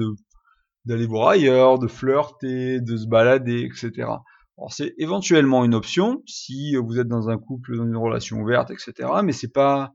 d'aller 0.83 1.07
voir 1.07 1.29
ailleurs, 1.29 1.79
de 1.79 1.87
flirter, 1.87 2.81
de 2.81 2.97
se 2.97 3.07
balader, 3.07 3.61
etc. 3.61 4.09
C'est 4.69 4.93
éventuellement 4.97 5.65
une 5.65 5.73
option 5.73 6.21
si 6.25 6.75
vous 6.75 6.99
êtes 6.99 7.07
dans 7.07 7.29
un 7.29 7.37
couple, 7.37 7.77
dans 7.77 7.85
une 7.85 7.97
relation 7.97 8.39
ouverte, 8.39 8.71
etc. 8.71 9.09
Mais 9.23 9.31
c'est 9.31 9.51
pas 9.51 9.93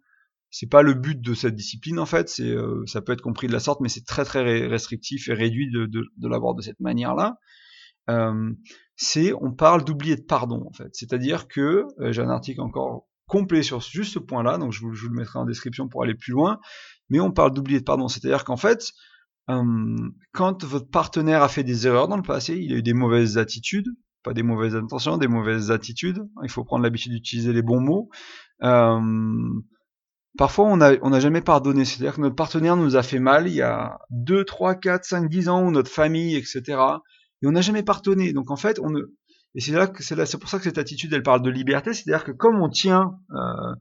c'est 0.50 0.68
pas 0.68 0.82
le 0.82 0.94
but 0.94 1.20
de 1.20 1.34
cette 1.34 1.54
discipline 1.54 1.98
en 1.98 2.06
fait. 2.06 2.28
C'est 2.28 2.50
euh, 2.50 2.82
ça 2.86 3.02
peut 3.02 3.12
être 3.12 3.20
compris 3.20 3.46
de 3.46 3.52
la 3.52 3.60
sorte, 3.60 3.80
mais 3.80 3.88
c'est 3.88 4.04
très 4.04 4.24
très 4.24 4.66
restrictif 4.66 5.28
et 5.28 5.34
réduit 5.34 5.70
de, 5.70 5.88
l'avoir 6.22 6.54
de 6.54 6.62
cette 6.62 6.80
manière-là. 6.80 7.38
Euh, 8.08 8.52
c'est 8.96 9.32
on 9.34 9.52
parle 9.52 9.84
d'oublier 9.84 10.16
de 10.16 10.22
pardon 10.22 10.64
en 10.66 10.72
fait. 10.72 10.88
C'est-à-dire 10.92 11.48
que 11.48 11.84
euh, 12.00 12.12
j'ai 12.12 12.22
un 12.22 12.30
article 12.30 12.60
encore 12.60 13.06
complet 13.26 13.62
sur 13.62 13.80
juste 13.80 14.14
ce 14.14 14.18
point-là, 14.18 14.56
donc 14.56 14.72
je 14.72 14.80
vous, 14.80 14.94
je 14.94 15.02
vous, 15.02 15.08
le 15.10 15.16
mettrai 15.16 15.38
en 15.38 15.44
description 15.44 15.88
pour 15.88 16.02
aller 16.02 16.14
plus 16.14 16.32
loin. 16.32 16.58
Mais 17.10 17.20
on 17.20 17.32
parle 17.32 17.52
d'oublier 17.52 17.80
de 17.80 17.84
pardon, 17.84 18.08
c'est-à-dire 18.08 18.44
qu'en 18.44 18.56
fait, 18.56 18.92
quand 19.46 20.64
votre 20.64 20.88
partenaire 20.88 21.42
a 21.42 21.48
fait 21.48 21.62
des 21.64 21.86
erreurs 21.86 22.08
dans 22.08 22.16
le 22.16 22.22
passé, 22.22 22.56
il 22.56 22.72
a 22.72 22.76
eu 22.76 22.82
des 22.82 22.94
mauvaises 22.94 23.38
attitudes, 23.38 23.88
pas 24.26 24.34
des 24.34 24.42
mauvaises 24.42 24.74
intentions, 24.74 25.18
des 25.18 25.28
mauvaises 25.28 25.70
attitudes. 25.70 26.18
Il 26.42 26.50
faut 26.50 26.64
prendre 26.64 26.82
l'habitude 26.82 27.12
d'utiliser 27.12 27.52
les 27.52 27.62
bons 27.62 27.80
mots. 27.80 28.10
Euh, 28.64 29.00
parfois 30.36 30.66
on 30.66 30.76
n'a 30.76 31.20
jamais 31.20 31.40
pardonné. 31.40 31.84
C'est-à-dire 31.84 32.16
que 32.16 32.20
notre 32.20 32.34
partenaire 32.34 32.76
nous 32.76 32.96
a 32.96 33.04
fait 33.04 33.20
mal 33.20 33.46
il 33.46 33.54
y 33.54 33.62
a 33.62 33.98
2, 34.10 34.44
3, 34.44 34.74
4, 34.74 35.04
5, 35.04 35.28
10 35.28 35.48
ans, 35.48 35.64
ou 35.64 35.70
notre 35.70 35.90
famille, 35.90 36.34
etc. 36.34 36.62
Et 37.40 37.46
on 37.46 37.52
n'a 37.52 37.60
jamais 37.60 37.84
pardonné. 37.84 38.32
Donc 38.32 38.50
en 38.50 38.56
fait. 38.56 38.80
Et 39.54 39.60
c'est 39.60 39.72
là, 39.72 39.90
c'est 40.26 40.38
pour 40.38 40.50
ça 40.50 40.58
que 40.58 40.64
cette 40.64 40.78
attitude, 40.78 41.12
elle 41.14 41.22
parle 41.22 41.42
de 41.42 41.50
liberté. 41.50 41.94
C'est-à-dire 41.94 42.24
que 42.24 42.32
comme 42.32 42.60
on 42.60 42.68
tient, 42.68 43.12
euh, 43.30 43.74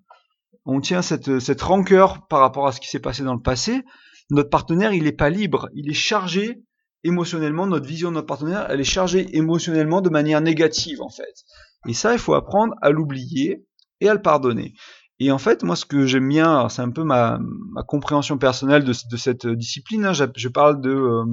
on 0.63 0.79
tient 0.79 1.01
cette, 1.01 1.39
cette 1.39 1.62
rancœur 1.62 2.27
par 2.27 2.39
rapport 2.39 2.67
à 2.67 2.71
ce 2.71 2.79
qui 2.79 2.88
s'est 2.88 2.99
passé 2.99 3.23
dans 3.23 3.34
le 3.34 3.41
passé, 3.41 3.81
notre 4.29 4.49
partenaire, 4.49 4.93
il 4.93 5.03
n'est 5.03 5.12
pas 5.12 5.29
libre. 5.29 5.69
Il 5.73 5.89
est 5.89 5.93
chargé 5.93 6.62
émotionnellement. 7.06 7.68
Notre 7.68 7.88
vision 7.88 8.10
de 8.10 8.15
notre 8.15 8.28
partenaire, 8.28 8.68
elle 8.70 8.82
est 8.82 8.84
chargée 8.84 9.36
émotionnellement 9.38 10.02
de 10.02 10.10
manière 10.10 10.41
négative, 10.41 11.02
en 11.02 11.10
fait. 11.10 11.46
Et 11.88 11.94
ça, 11.94 12.13
il 12.13 12.20
faut 12.20 12.34
apprendre 12.34 12.74
à 12.82 12.89
l'oublier 12.89 13.65
et 14.02 14.10
à 14.10 14.13
le 14.13 14.22
pardonner. 14.22 14.74
Et 15.20 15.32
en 15.32 15.38
fait, 15.38 15.63
moi, 15.63 15.76
ce 15.76 15.86
que 15.86 16.06
j'aime 16.06 16.28
bien, 16.28 16.68
c'est 16.68 16.82
un 16.82 16.91
peu 16.91 17.04
ma, 17.04 17.39
ma, 17.72 17.84
compréhension 17.84 18.38
personnelle 18.38 18.84
de, 18.84 18.94
de 19.10 19.18
cette 19.18 19.48
discipline. 19.48 20.06
Hein, 20.06 20.13
je, 20.13 20.48
parle 20.50 20.82
de 20.82 20.89
euh, 20.89 21.26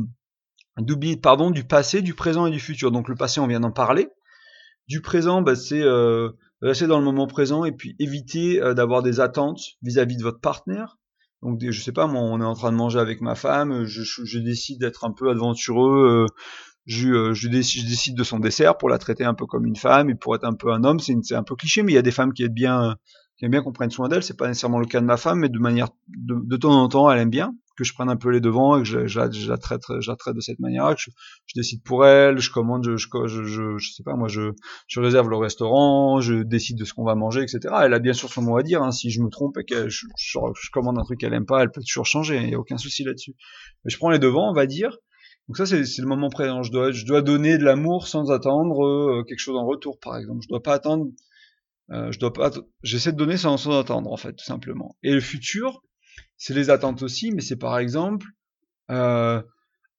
d'oublier, 0.79 1.17
pardon, 1.17 1.51
du 1.51 1.65
passé, 1.65 2.01
du 2.01 2.15
présent 2.15 2.47
et 2.47 2.51
du 2.51 2.61
futur. 2.61 2.93
Donc 2.93 3.09
le 3.09 3.17
passé, 3.17 3.41
on 3.41 3.49
vient 3.49 3.61
d'en 3.61 3.73
parler. 3.73 4.09
Du 4.87 5.01
présent, 5.01 5.43
bah, 5.43 5.57
c'est 5.57 5.83
euh, 5.83 6.31
rester 6.61 6.87
dans 6.87 6.99
le 6.99 7.05
moment 7.05 7.27
présent 7.27 7.65
et 7.65 7.73
puis 7.73 7.97
éviter 7.99 8.63
euh, 8.63 8.75
d'avoir 8.75 9.03
des 9.03 9.19
attentes 9.19 9.61
vis-à-vis 9.83 10.15
-vis 10.15 10.19
de 10.19 10.23
votre 10.23 10.41
partenaire. 10.41 10.99
Donc 11.43 11.61
je 11.61 11.81
sais 11.81 11.93
pas, 11.93 12.07
moi, 12.07 12.21
on 12.21 12.41
est 12.41 12.45
en 12.45 12.55
train 12.55 12.71
de 12.71 12.77
manger 12.77 13.01
avec 13.01 13.21
ma 13.21 13.35
femme, 13.35 13.85
je, 13.85 14.39
décide 14.39 14.81
d'être 14.81 15.05
un 15.05 15.11
peu 15.11 15.31
aventureux. 15.31 16.27
Euh, 16.29 16.35
je, 16.87 17.49
décide, 17.49 17.83
je, 17.83 17.89
décide, 17.89 18.17
de 18.17 18.25
son 18.25 18.39
dessert 18.39 18.77
pour 18.77 18.89
la 18.89 18.99
traiter 18.99 19.25
un 19.25 19.35
peu 19.35 19.47
comme 19.47 19.67
une 19.67 19.77
femme 19.77 20.11
et 20.11 20.15
pour 20.15 20.35
être 20.35 20.45
un 20.45 20.55
peu 20.55 20.73
un 20.73 20.85
homme. 20.85 21.01
C'est 21.01 21.35
un 21.35 21.43
peu 21.43 21.57
cliché, 21.57 21.83
mais 21.83 21.93
il 21.93 21.95
y 21.95 21.99
a 21.99 22.03
des 22.03 22.11
femmes 22.11 22.33
qui 22.33 22.45
aiment 22.45 22.53
bien 22.53 22.97
J'aime 23.43 23.51
bien 23.51 23.63
qu'on 23.63 23.73
prenne 23.73 23.91
soin 23.91 24.09
d'elle. 24.09 24.23
C'est 24.23 24.37
pas 24.37 24.47
nécessairement 24.47 24.79
le 24.79 24.87
cas 24.87 25.01
de 25.01 25.07
ma 25.07 25.17
femme, 25.17 25.41
mais 25.41 25.49
de 25.49 25.59
manière, 25.59 25.89
de, 26.09 26.57
temps 26.57 26.81
en 26.81 26.89
temps, 26.89 27.11
elle 27.11 27.19
aime 27.19 27.31
bien 27.31 27.55
que 27.77 27.85
je 27.85 27.93
prenne 27.95 28.09
un 28.09 28.17
peu 28.17 28.31
les 28.31 28.41
devants 28.41 28.77
et 28.77 28.83
que 28.83 28.89
je, 28.89 29.19
la 29.49 29.59
traite, 29.59 29.83
de 29.91 30.41
cette 30.41 30.59
manière-là. 30.59 30.95
Je, 30.99 31.11
je, 31.47 31.53
décide 31.55 31.83
pour 31.83 32.07
elle, 32.07 32.39
je 32.39 32.51
commande, 32.51 32.85
je, 32.85 32.97
je, 32.97 33.93
sais 33.95 34.03
pas, 34.03 34.15
moi, 34.15 34.29
je, 34.29 34.53
réserve 34.97 35.29
le 35.29 35.37
restaurant, 35.37 36.21
je 36.21 36.43
décide 36.43 36.79
de 36.79 36.85
ce 36.85 36.95
qu'on 36.95 37.05
va 37.05 37.15
manger, 37.15 37.43
etc. 37.43 37.75
Elle 37.83 37.95
a 37.95 37.99
bien 37.99 38.13
sûr 38.13 38.29
son 38.29 38.43
mot 38.43 38.57
à 38.57 38.63
dire. 38.63 38.83
Hein. 38.83 38.93
Si 38.93 39.11
je 39.11 39.21
me 39.21 39.29
trompe 39.29 39.59
et 39.59 39.65
que 39.65 39.89
je, 39.89 40.07
commande 40.73 40.99
un 40.99 41.05
truc 41.05 41.21
qu'elle 41.21 41.35
aime 41.35 41.47
pas, 41.47 41.63
elle 41.63 41.71
peut 41.71 41.83
toujours 41.83 42.07
changer. 42.07 42.37
Il 42.37 42.47
n'y 42.47 42.55
a 42.55 42.59
aucun 42.59 42.79
souci 42.79 43.05
là-dessus. 43.05 43.35
Mais 43.85 43.91
je 43.91 43.99
prends 43.99 44.11
les 44.11 44.19
devants, 44.19 44.51
on 44.51 44.55
va 44.55 44.67
dire. 44.67 44.97
Donc 45.49 45.57
ça, 45.57 45.67
c'est 45.67 45.83
le 45.99 46.07
moment 46.07 46.31
présent. 46.31 46.63
Je 46.63 46.71
dois, 46.71 47.23
donner 47.23 47.59
de 47.59 47.65
l'amour 47.65 48.07
sans 48.07 48.31
attendre 48.31 48.85
euh, 48.85 49.25
quelque 49.27 49.41
chose 49.41 49.57
en 49.57 49.67
retour, 49.67 49.99
par 50.01 50.17
exemple. 50.17 50.41
Je 50.43 50.49
dois 50.49 50.63
pas 50.63 50.75
attendre 50.75 51.07
euh, 51.91 52.11
je 52.11 52.19
dois 52.19 52.33
pas, 52.33 52.51
j'essaie 52.83 53.13
de 53.13 53.17
donner 53.19 53.37
sans, 53.37 53.57
sans 53.57 53.79
attendre 53.79 54.11
en 54.11 54.17
fait, 54.17 54.33
tout 54.33 54.45
simplement. 54.45 54.97
Et 55.03 55.13
le 55.13 55.21
futur, 55.21 55.83
c'est 56.43 56.55
les 56.55 56.71
attentes 56.71 57.03
aussi, 57.03 57.31
mais 57.31 57.41
c'est 57.41 57.57
par 57.57 57.79
exemple 57.79 58.27
euh, 58.91 59.41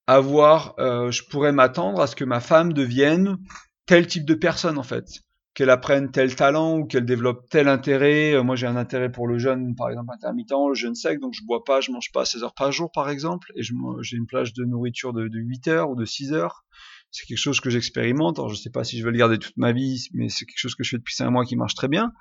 avoir, 0.07 0.75
euh, 0.77 1.09
je 1.09 1.23
pourrais 1.29 1.53
m'attendre 1.53 2.01
à 2.01 2.07
ce 2.07 2.17
que 2.17 2.25
ma 2.25 2.41
femme 2.41 2.73
devienne 2.73 3.37
tel 3.85 4.07
type 4.07 4.25
de 4.25 4.33
personne 4.33 4.77
en 4.77 4.83
fait, 4.83 5.05
qu'elle 5.53 5.69
apprenne 5.69 6.11
tel 6.11 6.35
talent 6.35 6.79
ou 6.79 6.85
qu'elle 6.85 7.05
développe 7.05 7.47
tel 7.49 7.69
intérêt. 7.69 8.33
Euh, 8.33 8.43
moi, 8.43 8.57
j'ai 8.57 8.67
un 8.67 8.75
intérêt 8.75 9.09
pour 9.09 9.25
le 9.25 9.37
jeûne, 9.37 9.73
par 9.73 9.89
exemple 9.89 10.11
intermittent, 10.13 10.51
le 10.67 10.75
jeûne 10.75 10.95
sec, 10.95 11.21
donc 11.21 11.33
je 11.33 11.45
bois 11.45 11.63
pas, 11.63 11.79
je 11.79 11.91
mange 11.91 12.11
pas 12.11 12.25
16 12.25 12.43
heures 12.43 12.53
par 12.53 12.73
jour, 12.73 12.91
par 12.91 13.09
exemple, 13.09 13.53
et 13.55 13.61
j'ai 13.63 14.17
une 14.17 14.27
plage 14.27 14.51
de 14.51 14.65
nourriture 14.65 15.13
de, 15.13 15.29
de 15.29 15.39
8 15.39 15.69
heures 15.69 15.91
ou 15.91 15.95
de 15.95 16.03
6 16.03 16.33
heures 16.33 16.65
c'est 17.11 17.27
quelque 17.27 17.37
chose 17.37 17.59
que 17.59 17.69
j'expérimente. 17.69 18.39
Alors 18.39 18.49
je 18.49 18.55
sais 18.55 18.71
pas 18.71 18.83
si 18.83 18.97
je 18.97 19.05
vais 19.05 19.11
le 19.11 19.19
garder 19.19 19.37
toute 19.37 19.55
ma 19.55 19.71
vie, 19.71 20.07
mais 20.13 20.29
c'est 20.29 20.45
quelque 20.45 20.57
chose 20.57 20.73
que 20.73 20.83
je 20.83 20.89
fais 20.89 20.97
depuis 20.97 21.13
cinq 21.13 21.29
mois 21.29 21.45
qui 21.45 21.55
marche 21.55 21.75
très 21.75 21.87
bien. 21.87 22.11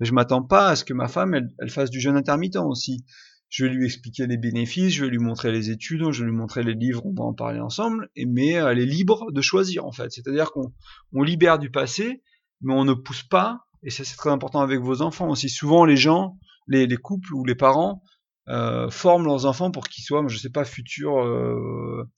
Je 0.00 0.12
m'attends 0.12 0.42
pas 0.42 0.70
à 0.70 0.76
ce 0.76 0.84
que 0.84 0.92
ma 0.92 1.06
femme 1.06 1.34
elle, 1.34 1.70
fasse 1.70 1.90
du 1.90 2.00
jeûne 2.00 2.16
intermittent 2.16 2.56
aussi. 2.56 3.04
Je 3.52 3.66
vais 3.66 3.70
lui 3.70 3.84
expliquer 3.84 4.26
les 4.26 4.38
bénéfices, 4.38 4.94
je 4.94 5.04
vais 5.04 5.10
lui 5.10 5.18
montrer 5.18 5.52
les 5.52 5.70
études, 5.70 6.10
je 6.10 6.24
vais 6.24 6.30
lui 6.30 6.36
montrer 6.36 6.62
les 6.62 6.72
livres, 6.72 7.04
on 7.04 7.12
va 7.12 7.24
en 7.24 7.34
parler 7.34 7.60
ensemble. 7.60 8.08
Mais 8.16 8.52
elle 8.52 8.78
est 8.78 8.86
libre 8.86 9.30
de 9.30 9.42
choisir 9.42 9.84
en 9.84 9.92
fait. 9.92 10.10
C'est-à-dire 10.10 10.52
qu'on 10.52 10.72
on 11.12 11.22
libère 11.22 11.58
du 11.58 11.70
passé, 11.70 12.22
mais 12.62 12.72
on 12.72 12.86
ne 12.86 12.94
pousse 12.94 13.22
pas. 13.22 13.66
Et 13.82 13.90
ça 13.90 14.04
c'est 14.04 14.16
très 14.16 14.30
important 14.30 14.62
avec 14.62 14.80
vos 14.80 15.02
enfants 15.02 15.28
aussi. 15.28 15.50
Souvent 15.50 15.84
les 15.84 15.98
gens, 15.98 16.38
les, 16.66 16.86
les 16.86 16.96
couples 16.96 17.34
ou 17.34 17.44
les 17.44 17.54
parents 17.54 18.02
euh, 18.48 18.88
forment 18.88 19.26
leurs 19.26 19.44
enfants 19.44 19.70
pour 19.70 19.86
qu'ils 19.86 20.04
soient, 20.04 20.24
je 20.28 20.38
sais 20.38 20.48
pas, 20.48 20.64
futurs. 20.64 21.20
Euh, 21.20 22.08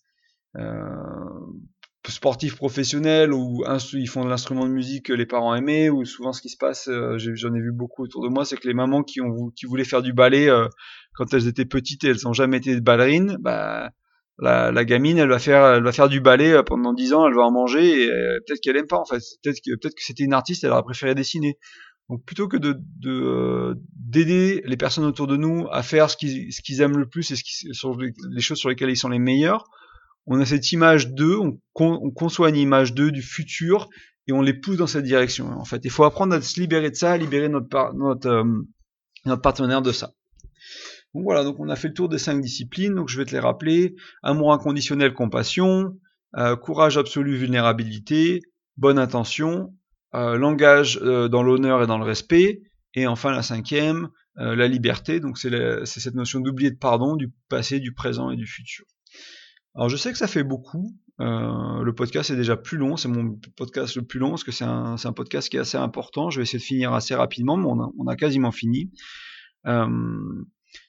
euh, 0.57 1.34
sportifs 2.11 2.57
professionnels 2.57 3.33
ou 3.33 3.64
ils 3.95 4.09
font 4.09 4.25
de 4.25 4.29
l'instrument 4.29 4.67
de 4.67 4.73
musique 4.73 5.07
que 5.07 5.12
les 5.12 5.27
parents 5.27 5.55
aimaient 5.55 5.88
ou 5.88 6.05
souvent 6.05 6.33
ce 6.33 6.43
qui 6.43 6.51
se 6.51 6.57
passe 6.59 6.88
euh, 6.88 7.17
j'en 7.19 7.55
ai 7.55 7.61
vu 7.61 7.73
beaucoup 7.73 8.03
autour 8.03 8.23
de 8.23 8.29
moi 8.29 8.45
c'est 8.45 8.57
que 8.57 8.69
les 8.69 8.75
mamans 8.75 9.03
qui 9.03 9.21
ont 9.21 9.51
qui 9.57 9.67
voulaient 9.67 9.85
faire 9.85 10.03
du 10.03 10.12
ballet 10.12 10.49
euh, 10.49 10.69
quand 11.14 11.33
elles 11.33 11.47
étaient 11.47 11.64
petites 11.64 12.05
et 12.05 12.09
elles 12.09 12.25
n'ont 12.25 12.33
jamais 12.33 12.59
été 12.59 12.79
ballerines 12.81 13.38
bah 13.40 13.90
la, 14.38 14.85
gamine 14.85 15.19
elle 15.19 15.29
va 15.29 15.38
faire 15.38 15.64
elle 15.64 15.83
va 15.83 15.93
faire 15.93 16.09
du 16.09 16.21
ballet 16.21 16.53
euh, 16.53 16.62
pendant 16.62 16.93
dix 16.93 17.14
ans 17.14 17.27
elle 17.27 17.35
va 17.35 17.43
en 17.43 17.53
manger 17.53 18.05
et 18.05 18.09
peut-être 18.47 18.61
qu'elle 18.61 18.77
aime 18.77 18.87
pas 18.87 18.99
en 18.99 19.05
fait. 19.05 19.23
Peut-être 19.43 19.61
que 19.64 19.71
peut-être 19.81 19.95
que 19.95 20.03
c'était 20.03 20.25
une 20.25 20.35
artiste 20.35 20.64
elle 20.64 20.73
aurait 20.73 20.83
préféré 20.83 21.14
dessiner. 21.14 21.59
Donc 22.11 22.23
plutôt 22.27 22.49
que 22.49 22.59
de 22.59 22.77
d'aider 23.95 24.61
les 24.67 24.77
personnes 24.77 25.05
autour 25.05 25.27
de 25.27 25.37
nous 25.37 25.67
à 25.71 25.83
faire 25.83 26.11
ce 26.11 26.17
qu'ils 26.17 26.53
ce 26.53 26.61
qu'ils 26.61 26.83
aiment 26.83 26.99
le 26.99 27.09
plus 27.09 27.31
et 27.31 27.37
ce 27.37 27.45
qui, 27.45 27.73
sur 27.73 27.97
les 27.97 28.40
choses 28.40 28.59
sur 28.59 28.69
lesquelles 28.69 28.90
ils 28.90 28.97
sont 28.97 29.09
les 29.09 29.19
meilleurs 29.19 29.64
on 30.26 30.40
a 30.40 30.46
cette 30.46 30.72
image 30.72 31.10
d'eux, 31.10 31.38
on, 31.38 31.58
on, 31.74 32.10
conçoit 32.10 32.48
une 32.48 32.56
image 32.56 32.94
d'eux, 32.94 33.10
du 33.10 33.22
futur, 33.22 33.88
et 34.26 34.32
on 34.32 34.40
les 34.40 34.54
pousse 34.54 34.76
dans 34.76 34.87
cette 34.87 35.04
direction. 35.04 35.48
En 35.48 35.64
fait, 35.64 35.84
il 35.84 35.90
faut 35.90 36.04
apprendre 36.04 36.34
à 36.34 36.40
se 36.40 36.58
libérer 36.58 36.90
de 36.90 36.96
ça, 36.96 37.12
à 37.12 37.16
libérer 37.16 37.48
notre, 37.48 37.92
notre, 37.94 38.28
euh, 38.28 38.44
notre 39.26 39.42
partenaire 39.42 39.82
de 39.82 39.92
ça. 39.92 40.12
Donc 41.14 41.24
voilà, 41.24 41.44
donc 41.44 41.60
on 41.60 41.68
a 41.68 41.76
fait 41.76 41.88
le 41.88 41.94
tour 41.94 42.08
des 42.08 42.18
cinq 42.18 42.40
disciplines, 42.40 42.94
donc 42.94 43.08
je 43.08 43.18
vais 43.18 43.24
te 43.24 43.32
les 43.32 43.38
rappeler. 43.38 43.94
Amour 44.22 44.52
inconditionnel, 44.52 45.12
compassion, 45.12 45.98
euh, 46.37 46.56
courage 46.56 46.96
absolu, 46.96 47.37
vulnérabilité, 47.37 48.40
bonne 48.76 48.98
intention, 48.98 49.74
euh, 50.14 50.37
langage 50.37 50.96
dans 50.96 51.42
l'honneur 51.42 51.82
et 51.82 51.87
dans 51.87 51.98
le 51.98 52.04
respect, 52.04 52.62
et 52.94 53.06
enfin 53.06 53.30
la 53.30 53.42
cinquième, 53.42 54.08
la 54.37 54.66
liberté, 54.66 55.20
donc 55.20 55.38
c'est 55.38 55.87
cette 55.87 56.14
notion 56.14 56.40
d'oublier 56.40 56.72
de 56.72 56.76
pardon 56.76 57.14
du 57.14 57.32
passé, 57.48 57.78
du 57.78 57.94
présent 57.94 58.32
et 58.32 58.37
du 58.37 58.48
futur. 58.48 58.84
Alors 59.74 59.88
je 59.88 59.96
sais 59.96 60.12
que 60.12 60.18
ça 60.18 60.28
fait 60.28 60.44
beaucoup. 60.44 60.94
Euh, 61.20 61.82
le 61.82 61.92
podcast 61.94 62.30
est 62.30 62.37
déjà 62.37 62.56
plus 62.56 62.76
long, 62.76 62.96
c'est 62.96 63.08
mon 63.08 63.38
podcast 63.56 63.96
le 63.96 64.02
plus 64.02 64.18
long 64.18 64.30
parce 64.30 64.44
que 64.44 64.52
c'est 64.52 64.64
un, 64.64 64.96
podcast 65.14 65.48
qui 65.48 65.56
est 65.56 65.60
assez 65.60 65.76
important. 65.76 66.30
Je 66.30 66.38
vais 66.38 66.42
essayer 66.42 66.58
de 66.58 66.64
finir 66.64 66.92
assez 66.92 67.14
rapidement, 67.14 67.56
mais 67.56 67.90
on 67.98 68.06
a, 68.06 68.16
quasiment 68.16 68.52
fini. 68.52 68.90
Euh, 69.66 69.87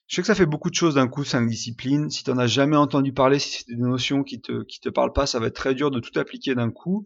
je 0.07 0.15
sais 0.15 0.21
que 0.21 0.27
ça 0.27 0.35
fait 0.35 0.45
beaucoup 0.45 0.69
de 0.69 0.75
choses 0.75 0.95
d'un 0.95 1.07
coup, 1.07 1.23
cinq 1.23 1.47
disciplines. 1.47 2.09
Si 2.09 2.23
tu 2.23 2.31
n'en 2.31 2.37
as 2.37 2.47
jamais 2.47 2.75
entendu 2.75 3.11
parler, 3.11 3.39
si 3.39 3.63
c'est 3.63 3.73
des 3.73 3.81
notions 3.81 4.23
qui 4.23 4.39
te 4.41 4.63
qui 4.63 4.79
te 4.79 4.89
parlent 4.89 5.13
pas, 5.13 5.25
ça 5.25 5.39
va 5.39 5.47
être 5.47 5.55
très 5.55 5.73
dur 5.73 5.89
de 5.89 5.99
tout 5.99 6.17
appliquer 6.19 6.53
d'un 6.53 6.71
coup. 6.71 7.03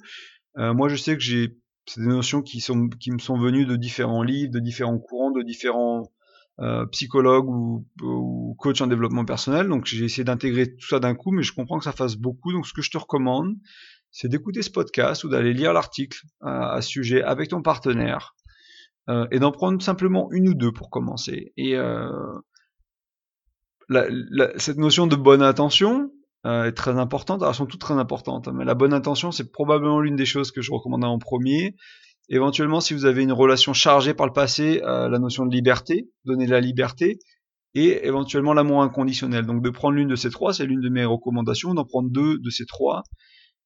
Euh, 0.57 0.73
moi, 0.73 0.89
je 0.89 0.95
sais 0.95 1.15
que 1.15 1.23
j'ai 1.23 1.57
c'est 1.85 2.01
des 2.01 2.07
notions 2.07 2.41
qui 2.41 2.61
me 3.11 3.17
sont 3.17 3.37
venues 3.39 3.65
de 3.65 3.75
différents 3.75 4.21
livres, 4.21 4.51
de 4.51 4.59
différents 4.59 4.99
courants, 4.99 5.31
de 5.31 5.41
différents 5.41 6.11
euh, 6.59 6.85
psychologue 6.87 7.47
ou, 7.47 8.55
coach 8.57 8.81
en 8.81 8.87
développement 8.87 9.25
personnel. 9.25 9.67
Donc 9.67 9.85
j'ai 9.85 10.05
essayé 10.05 10.23
d'intégrer 10.23 10.75
tout 10.75 10.87
ça 10.87 10.99
d'un 10.99 11.15
coup, 11.15 11.31
mais 11.31 11.43
je 11.43 11.53
comprends 11.53 11.77
que 11.77 11.85
ça 11.85 11.91
fasse 11.91 12.15
beaucoup. 12.15 12.51
Donc 12.51 12.67
ce 12.67 12.73
que 12.73 12.81
je 12.81 12.91
te 12.91 12.97
recommande, 12.97 13.55
c'est 14.11 14.27
d'écouter 14.27 14.61
ce 14.61 14.69
podcast 14.69 15.23
ou 15.23 15.29
d'aller 15.29 15.53
lire 15.53 15.73
l'article 15.73 16.21
à, 16.41 16.73
à, 16.73 16.81
ce 16.81 16.89
sujet 16.89 17.23
avec 17.23 17.49
ton 17.49 17.61
partenaire 17.61 18.35
euh, 19.09 19.25
et 19.31 19.39
d'en 19.39 19.51
prendre 19.51 19.81
simplement 19.81 20.31
une 20.31 20.49
ou 20.49 20.53
deux 20.53 20.71
pour 20.71 20.91
commencer. 20.91 21.51
Et 21.57 21.75
euh, 21.75 22.11
cette 24.57 24.77
notion 24.77 25.07
de 25.07 25.15
bonne 25.15 25.41
intention 25.41 26.11
euh, 26.45 26.65
est 26.65 26.73
très 26.73 26.97
importante. 26.99 27.41
Alors, 27.41 27.53
elles 27.53 27.57
sont 27.57 27.65
toutes 27.65 27.81
très 27.81 27.95
importantes, 27.95 28.47
hein, 28.47 28.53
mais 28.53 28.65
la 28.65 28.75
bonne 28.75 28.93
intention, 28.93 29.31
c'est 29.31 29.51
probablement 29.51 29.99
l'une 29.99 30.15
des 30.15 30.25
choses 30.25 30.51
que 30.51 30.61
je 30.61 30.71
recommande 30.71 31.03
en 31.03 31.17
premier. 31.17 31.75
Éventuellement, 32.29 32.79
si 32.79 32.93
vous 32.93 33.05
avez 33.05 33.23
une 33.23 33.31
relation 33.31 33.73
chargée 33.73 34.13
par 34.13 34.27
le 34.27 34.33
passé, 34.33 34.81
euh, 34.83 35.09
la 35.09 35.19
notion 35.19 35.45
de 35.45 35.53
liberté, 35.53 36.09
donner 36.25 36.45
la 36.45 36.61
liberté, 36.61 37.19
et 37.75 38.05
éventuellement 38.05 38.53
l'amour 38.53 38.81
inconditionnel. 38.81 39.45
Donc 39.45 39.63
de 39.63 39.69
prendre 39.69 39.95
l'une 39.95 40.07
de 40.07 40.15
ces 40.15 40.29
trois, 40.29 40.53
c'est 40.53 40.65
l'une 40.65 40.81
de 40.81 40.89
mes 40.89 41.05
recommandations, 41.05 41.73
d'en 41.73 41.85
prendre 41.85 42.09
deux 42.09 42.39
de 42.39 42.49
ces 42.49 42.65
trois 42.65 43.03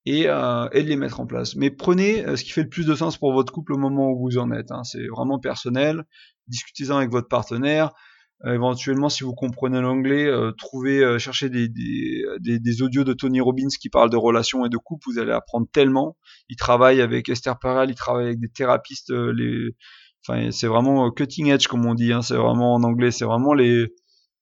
et, 0.06 0.28
euh, 0.28 0.67
de 0.69 0.80
les 0.80 0.95
mettre 0.95 1.19
en 1.19 1.26
place. 1.26 1.56
Mais 1.56 1.71
prenez 1.71 2.26
euh, 2.26 2.36
ce 2.36 2.43
qui 2.43 2.52
fait 2.52 2.63
le 2.63 2.69
plus 2.69 2.86
de 2.86 2.95
sens 2.95 3.17
pour 3.17 3.34
votre 3.34 3.54
couple 3.54 3.73
au 3.73 3.78
moment 3.78 4.10
où 4.12 4.19
vous 4.19 4.38
en 4.38 4.52
êtes. 4.52 4.71
Hein. 4.71 4.84
C'est 4.84 5.08
vraiment 5.08 5.39
personnel. 5.39 6.04
Discutez-en 6.47 6.97
avec 6.97 7.12
votre 7.12 7.30
partenaire. 7.30 7.91
Euh, 8.46 8.54
éventuellement, 8.54 9.08
si 9.10 9.24
vous 9.24 9.34
comprenez 9.34 9.80
l'anglais, 9.80 10.26
euh, 10.26 10.52
trouvez, 10.52 11.02
euh, 11.02 11.18
cherchez 11.18 11.50
des, 11.50 11.70
des, 11.70 12.60
des, 12.60 12.82
audios 12.82 13.06
de 13.06 13.14
Tony 13.14 13.40
Robbins 13.40 13.70
qui 13.80 13.90
parlent 13.90 14.10
de 14.10 14.18
relations 14.18 14.66
et 14.66 14.70
de 14.70 14.78
couple. 14.78 15.06
Vous 15.10 15.20
allez 15.20 15.32
apprendre 15.32 15.68
tellement. 15.72 16.18
Il 16.50 16.58
travaille 16.58 17.02
avec 17.02 17.30
Esther 17.30 17.58
Perel, 17.58 17.90
il 17.90 17.96
travaille 17.96 18.26
avec 18.26 18.40
des 18.40 18.50
thérapistes. 18.50 19.12
les, 19.12 19.70
enfin, 20.28 20.52
c'est 20.52 20.68
vraiment 20.68 21.10
cutting 21.12 21.48
edge 21.52 21.68
comme 21.68 21.86
on 21.86 21.94
dit. 21.96 22.12
Hein, 22.12 22.22
c'est 22.22 22.36
vraiment 22.36 22.74
en 22.74 22.84
anglais. 22.84 23.12
C'est 23.12 23.26
vraiment 23.26 23.54
les, 23.54 23.88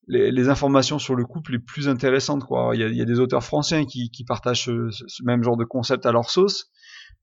les, 0.07 0.31
les, 0.31 0.49
informations 0.49 0.97
sur 0.97 1.15
le 1.15 1.25
couple 1.25 1.51
les 1.53 1.59
plus 1.59 1.87
intéressantes. 1.87 2.43
Quoi. 2.43 2.71
Il, 2.73 2.81
y 2.81 2.83
a, 2.83 2.87
il 2.87 2.97
y 2.97 3.01
a 3.01 3.05
des 3.05 3.19
auteurs 3.19 3.43
français 3.43 3.85
qui, 3.85 4.09
qui 4.09 4.23
partagent 4.23 4.65
ce, 4.65 4.89
ce, 4.89 5.23
même 5.23 5.43
genre 5.43 5.57
de 5.57 5.65
concept 5.65 6.07
à 6.07 6.11
leur 6.11 6.31
sauce. 6.31 6.71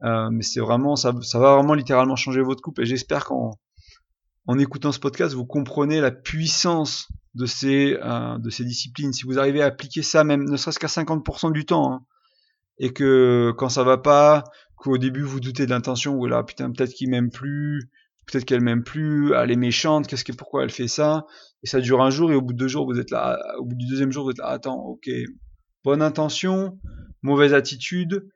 mais 0.02 0.42
c'est 0.42 0.60
vraiment, 0.60 0.94
ça, 0.94 1.12
ça 1.22 1.40
va 1.40 1.56
vraiment 1.56 1.74
littéralement 1.74 2.16
changer 2.16 2.40
votre 2.40 2.62
couple. 2.62 2.82
Et 2.82 2.86
j'espère 2.86 3.24
qu'en 3.24 3.58
en 4.48 4.58
écoutant 4.58 4.92
ce 4.92 4.98
podcast, 4.98 5.34
vous 5.34 5.44
comprenez 5.44 6.00
la 6.00 6.10
puissance 6.10 7.08
de 7.34 7.44
ces, 7.44 7.98
euh, 8.02 8.38
de 8.38 8.48
ces 8.48 8.64
disciplines. 8.64 9.12
Si 9.12 9.24
vous 9.24 9.38
arrivez 9.38 9.60
à 9.60 9.66
appliquer 9.66 10.02
ça, 10.02 10.24
même 10.24 10.48
ne 10.48 10.56
serait-ce 10.56 10.78
qu'à 10.78 10.88
50% 10.88 11.52
du 11.52 11.66
temps, 11.66 11.92
hein, 11.92 12.00
et 12.78 12.94
que 12.94 13.52
quand 13.58 13.68
ça 13.68 13.84
va 13.84 13.98
pas, 13.98 14.44
qu'au 14.76 14.96
début 14.96 15.22
vous 15.22 15.38
doutez 15.38 15.66
de 15.66 15.70
l'intention, 15.70 16.14
ou 16.14 16.26
là 16.26 16.42
putain 16.42 16.72
peut-être 16.72 16.94
qu'il 16.94 17.10
m'aime 17.10 17.30
plus, 17.30 17.90
peut-être 18.26 18.46
qu'elle 18.46 18.62
m'aime 18.62 18.82
plus, 18.82 19.34
elle 19.34 19.50
est 19.50 19.56
méchante, 19.56 20.06
qu'est-ce 20.06 20.24
que 20.24 20.32
pourquoi 20.32 20.62
elle 20.62 20.70
fait 20.70 20.88
ça 20.88 21.26
Et 21.62 21.66
ça 21.66 21.80
dure 21.80 22.00
un 22.00 22.10
jour 22.10 22.32
et 22.32 22.34
au 22.34 22.40
bout 22.40 22.54
de 22.54 22.58
deux 22.58 22.68
jours 22.68 22.86
vous 22.86 22.98
êtes 22.98 23.10
là, 23.10 23.38
au 23.58 23.66
bout 23.66 23.76
du 23.76 23.86
deuxième 23.86 24.12
jour 24.12 24.24
vous 24.24 24.30
êtes 24.30 24.38
là, 24.38 24.48
attends, 24.48 24.82
ok, 24.82 25.10
bonne 25.84 26.00
intention, 26.00 26.78
mauvaise 27.20 27.52
attitude. 27.52 28.26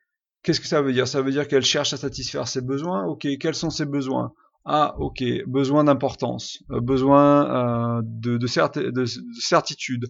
Qu'est-ce 0.43 0.61
que 0.61 0.67
ça 0.67 0.83
veut 0.83 0.93
dire? 0.93 1.09
Ça 1.09 1.23
veut 1.23 1.31
dire 1.31 1.49
qu'elle 1.49 1.65
cherche 1.65 1.95
à 1.95 1.97
satisfaire 1.97 2.49
ses 2.49 2.61
besoins? 2.61 3.07
Ok, 3.07 3.27
quels 3.41 3.55
sont 3.55 3.71
ses 3.71 3.87
besoins? 3.87 4.35
Ah, 4.65 4.95
ok, 4.99 5.25
besoin 5.47 5.85
d'importance, 5.85 6.63
euh, 6.71 6.81
besoin 6.81 7.99
euh, 7.99 8.03
de, 8.05 8.37
de, 8.37 8.91
de, 8.91 9.05
certitude. 9.41 10.07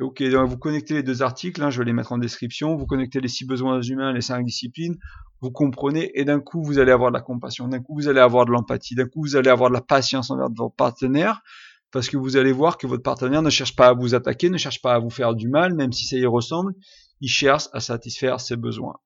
Ok, 0.00 0.22
donc 0.22 0.48
vous 0.48 0.56
connectez 0.56 0.94
les 0.94 1.02
deux 1.02 1.22
articles, 1.22 1.62
hein, 1.62 1.68
je 1.68 1.78
vais 1.78 1.84
les 1.84 1.92
mettre 1.92 2.12
en 2.12 2.18
description, 2.18 2.74
vous 2.74 2.86
connectez 2.86 3.20
les 3.20 3.28
six 3.28 3.44
besoins 3.44 3.82
humains, 3.82 4.12
les 4.12 4.22
cinq 4.22 4.44
disciplines, 4.44 4.96
vous 5.42 5.50
comprenez, 5.50 6.10
et 6.18 6.24
d'un 6.24 6.40
coup 6.40 6.62
vous 6.62 6.78
allez 6.78 6.90
avoir 6.90 7.10
de 7.10 7.16
la 7.16 7.22
compassion, 7.22 7.68
d'un 7.68 7.80
coup 7.80 7.94
vous 7.94 8.08
allez 8.08 8.20
avoir 8.20 8.46
de 8.46 8.52
l'empathie, 8.52 8.94
d'un 8.94 9.06
coup 9.06 9.20
vous 9.20 9.36
allez 9.36 9.50
avoir 9.50 9.68
de 9.68 9.74
la 9.74 9.82
patience 9.82 10.30
envers 10.30 10.48
votre 10.48 10.74
partenaire, 10.74 11.42
parce 11.90 12.08
que 12.08 12.16
vous 12.16 12.38
allez 12.38 12.52
voir 12.52 12.78
que 12.78 12.86
votre 12.86 13.02
partenaire 13.02 13.42
ne 13.42 13.50
cherche 13.50 13.76
pas 13.76 13.88
à 13.88 13.92
vous 13.92 14.14
attaquer, 14.14 14.48
ne 14.48 14.56
cherche 14.56 14.80
pas 14.80 14.94
à 14.94 14.98
vous 14.98 15.10
faire 15.10 15.34
du 15.34 15.48
mal, 15.48 15.74
même 15.74 15.92
si 15.92 16.06
ça 16.06 16.16
y 16.16 16.24
ressemble, 16.24 16.72
il 17.20 17.28
cherche 17.28 17.68
à 17.74 17.80
satisfaire 17.80 18.40
ses 18.40 18.56
besoins 18.56 18.96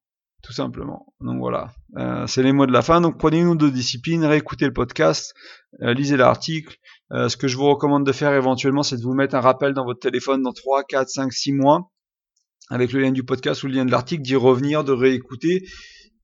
tout 0.46 0.52
simplement. 0.52 1.12
Donc 1.20 1.40
voilà, 1.40 1.72
euh, 1.96 2.24
c'est 2.28 2.44
les 2.44 2.52
mots 2.52 2.66
de 2.66 2.72
la 2.72 2.82
fin. 2.82 3.00
Donc 3.00 3.18
prenez 3.18 3.40
une 3.40 3.48
ou 3.48 3.56
deux 3.56 3.72
disciplines, 3.72 4.24
réécoutez 4.24 4.64
le 4.64 4.72
podcast, 4.72 5.34
euh, 5.82 5.92
lisez 5.92 6.16
l'article. 6.16 6.76
Euh, 7.12 7.28
ce 7.28 7.36
que 7.36 7.48
je 7.48 7.56
vous 7.56 7.66
recommande 7.66 8.06
de 8.06 8.12
faire 8.12 8.32
éventuellement, 8.32 8.84
c'est 8.84 8.96
de 8.96 9.02
vous 9.02 9.14
mettre 9.14 9.34
un 9.34 9.40
rappel 9.40 9.74
dans 9.74 9.84
votre 9.84 9.98
téléphone 9.98 10.42
dans 10.42 10.52
3, 10.52 10.84
4, 10.84 11.08
5, 11.08 11.32
6 11.32 11.52
mois, 11.52 11.90
avec 12.70 12.92
le 12.92 13.00
lien 13.00 13.10
du 13.10 13.24
podcast 13.24 13.64
ou 13.64 13.66
le 13.66 13.72
lien 13.72 13.84
de 13.84 13.90
l'article, 13.90 14.22
d'y 14.22 14.36
revenir, 14.36 14.84
de 14.84 14.92
réécouter 14.92 15.64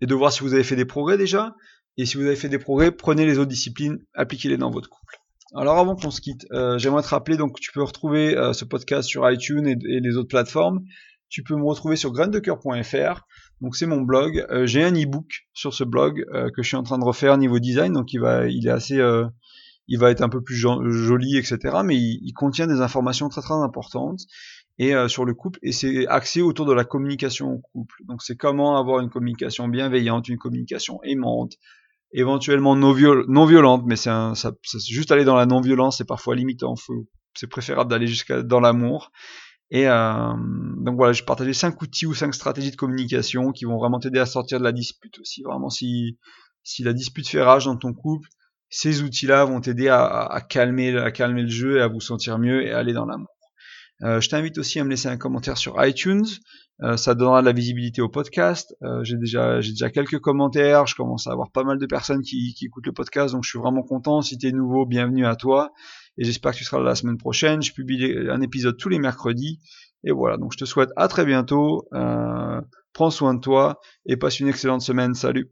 et 0.00 0.06
de 0.06 0.14
voir 0.14 0.32
si 0.32 0.44
vous 0.44 0.54
avez 0.54 0.62
fait 0.62 0.76
des 0.76 0.84
progrès 0.84 1.18
déjà. 1.18 1.56
Et 1.96 2.06
si 2.06 2.16
vous 2.16 2.24
avez 2.24 2.36
fait 2.36 2.48
des 2.48 2.60
progrès, 2.60 2.92
prenez 2.92 3.26
les 3.26 3.38
autres 3.40 3.50
disciplines, 3.50 3.98
appliquez-les 4.14 4.56
dans 4.56 4.70
votre 4.70 4.88
couple. 4.88 5.16
Alors 5.56 5.78
avant 5.78 5.96
qu'on 5.96 6.12
se 6.12 6.20
quitte, 6.20 6.46
j'aimerais 6.76 7.02
te 7.02 7.08
rappeler, 7.08 7.36
donc 7.36 7.58
tu 7.60 7.72
peux 7.72 7.82
retrouver 7.82 8.34
ce 8.54 8.64
podcast 8.64 9.06
sur 9.06 9.28
iTunes 9.28 9.66
et, 9.66 9.72
et 9.72 10.00
les 10.00 10.16
autres 10.16 10.28
plateformes. 10.28 10.80
Tu 11.28 11.42
peux 11.42 11.56
me 11.56 11.64
retrouver 11.64 11.96
sur 11.96 12.12
graindecoeur.fr 12.12 13.26
donc 13.62 13.76
c'est 13.76 13.86
mon 13.86 14.00
blog. 14.00 14.44
Euh, 14.50 14.66
j'ai 14.66 14.82
un 14.82 14.94
ebook 14.94 15.46
sur 15.54 15.72
ce 15.72 15.84
blog 15.84 16.26
euh, 16.34 16.50
que 16.50 16.62
je 16.62 16.68
suis 16.68 16.76
en 16.76 16.82
train 16.82 16.98
de 16.98 17.04
refaire 17.04 17.38
niveau 17.38 17.60
design, 17.60 17.92
donc 17.92 18.12
il 18.12 18.18
va, 18.18 18.48
est 18.48 18.66
assez, 18.66 18.98
euh, 18.98 19.24
il 19.86 20.00
va 20.00 20.10
être 20.10 20.20
un 20.20 20.28
peu 20.28 20.42
plus 20.42 20.56
joli, 20.56 21.38
etc. 21.38 21.58
Mais 21.84 21.96
il, 21.96 22.32
contient 22.34 22.66
des 22.66 22.80
informations 22.80 23.28
très 23.28 23.40
très 23.40 23.54
importantes 23.54 24.20
et 24.78 24.94
sur 25.06 25.24
le 25.24 25.34
couple 25.34 25.58
et 25.62 25.70
c'est 25.70 26.06
axé 26.08 26.40
autour 26.40 26.66
de 26.66 26.72
la 26.72 26.84
communication 26.84 27.50
au 27.50 27.58
couple. 27.58 27.96
Donc 28.06 28.22
c'est 28.22 28.36
comment 28.36 28.78
avoir 28.78 29.00
une 29.00 29.10
communication 29.10 29.68
bienveillante, 29.68 30.28
une 30.28 30.38
communication 30.38 31.00
aimante, 31.04 31.52
éventuellement 32.12 32.74
non, 32.74 32.96
non 33.28 33.44
violente, 33.44 33.84
mais 33.86 33.96
c'est 33.96 34.10
juste 34.88 35.12
aller 35.12 35.24
dans 35.24 35.36
la 35.36 35.46
non 35.46 35.60
violence, 35.60 35.98
c'est 35.98 36.06
parfois 36.06 36.34
limitant. 36.34 36.74
C'est 37.34 37.46
préférable 37.46 37.90
d'aller 37.90 38.08
jusqu'à 38.08 38.42
dans 38.42 38.60
l'amour. 38.60 39.12
Et 39.74 39.88
euh, 39.88 40.34
donc 40.76 40.96
voilà, 40.96 41.14
je 41.14 41.24
partageais 41.24 41.54
cinq 41.54 41.80
outils 41.80 42.04
ou 42.04 42.12
cinq 42.12 42.34
stratégies 42.34 42.70
de 42.70 42.76
communication 42.76 43.52
qui 43.52 43.64
vont 43.64 43.78
vraiment 43.78 43.98
t'aider 43.98 44.18
à 44.18 44.26
sortir 44.26 44.58
de 44.58 44.64
la 44.64 44.72
dispute 44.72 45.18
aussi. 45.18 45.42
Vraiment, 45.42 45.70
si, 45.70 46.18
si 46.62 46.82
la 46.82 46.92
dispute 46.92 47.26
fait 47.26 47.40
rage 47.40 47.64
dans 47.64 47.78
ton 47.78 47.94
couple, 47.94 48.28
ces 48.68 49.02
outils-là 49.02 49.46
vont 49.46 49.62
t'aider 49.62 49.88
à, 49.88 50.04
à, 50.04 50.40
calmer, 50.42 50.94
à 50.98 51.10
calmer 51.10 51.42
le 51.42 51.48
jeu 51.48 51.78
et 51.78 51.80
à 51.80 51.88
vous 51.88 52.02
sentir 52.02 52.38
mieux 52.38 52.66
et 52.66 52.72
à 52.72 52.78
aller 52.78 52.92
dans 52.92 53.06
l'amour. 53.06 53.34
Euh, 54.02 54.20
je 54.20 54.28
t'invite 54.28 54.58
aussi 54.58 54.78
à 54.78 54.84
me 54.84 54.90
laisser 54.90 55.08
un 55.08 55.16
commentaire 55.16 55.56
sur 55.56 55.82
iTunes. 55.82 56.26
Euh, 56.82 56.98
ça 56.98 57.14
donnera 57.14 57.40
de 57.40 57.46
la 57.46 57.52
visibilité 57.52 58.02
au 58.02 58.10
podcast. 58.10 58.76
Euh, 58.82 59.02
j'ai 59.04 59.16
déjà, 59.16 59.60
déjà 59.60 59.88
quelques 59.88 60.18
commentaires. 60.18 60.86
Je 60.86 60.94
commence 60.94 61.26
à 61.28 61.32
avoir 61.32 61.50
pas 61.50 61.64
mal 61.64 61.78
de 61.78 61.86
personnes 61.86 62.20
qui, 62.20 62.52
qui 62.54 62.66
écoutent 62.66 62.86
le 62.86 62.92
podcast, 62.92 63.32
donc 63.32 63.44
je 63.44 63.48
suis 63.48 63.58
vraiment 63.58 63.82
content. 63.82 64.20
Si 64.20 64.36
tu 64.36 64.48
es 64.48 64.52
nouveau, 64.52 64.84
bienvenue 64.84 65.24
à 65.24 65.34
toi 65.34 65.72
et 66.18 66.24
j'espère 66.24 66.52
que 66.52 66.58
tu 66.58 66.64
seras 66.64 66.78
là 66.78 66.84
la 66.84 66.94
semaine 66.94 67.18
prochaine. 67.18 67.62
Je 67.62 67.72
publie 67.72 68.14
un 68.28 68.40
épisode 68.40 68.76
tous 68.76 68.88
les 68.88 68.98
mercredis. 68.98 69.60
Et 70.04 70.10
voilà, 70.10 70.36
donc 70.36 70.52
je 70.52 70.58
te 70.58 70.64
souhaite 70.64 70.90
à 70.96 71.08
très 71.08 71.24
bientôt. 71.24 71.88
Euh, 71.92 72.60
prends 72.92 73.10
soin 73.10 73.34
de 73.34 73.40
toi 73.40 73.80
et 74.06 74.16
passe 74.16 74.40
une 74.40 74.48
excellente 74.48 74.82
semaine. 74.82 75.14
Salut 75.14 75.50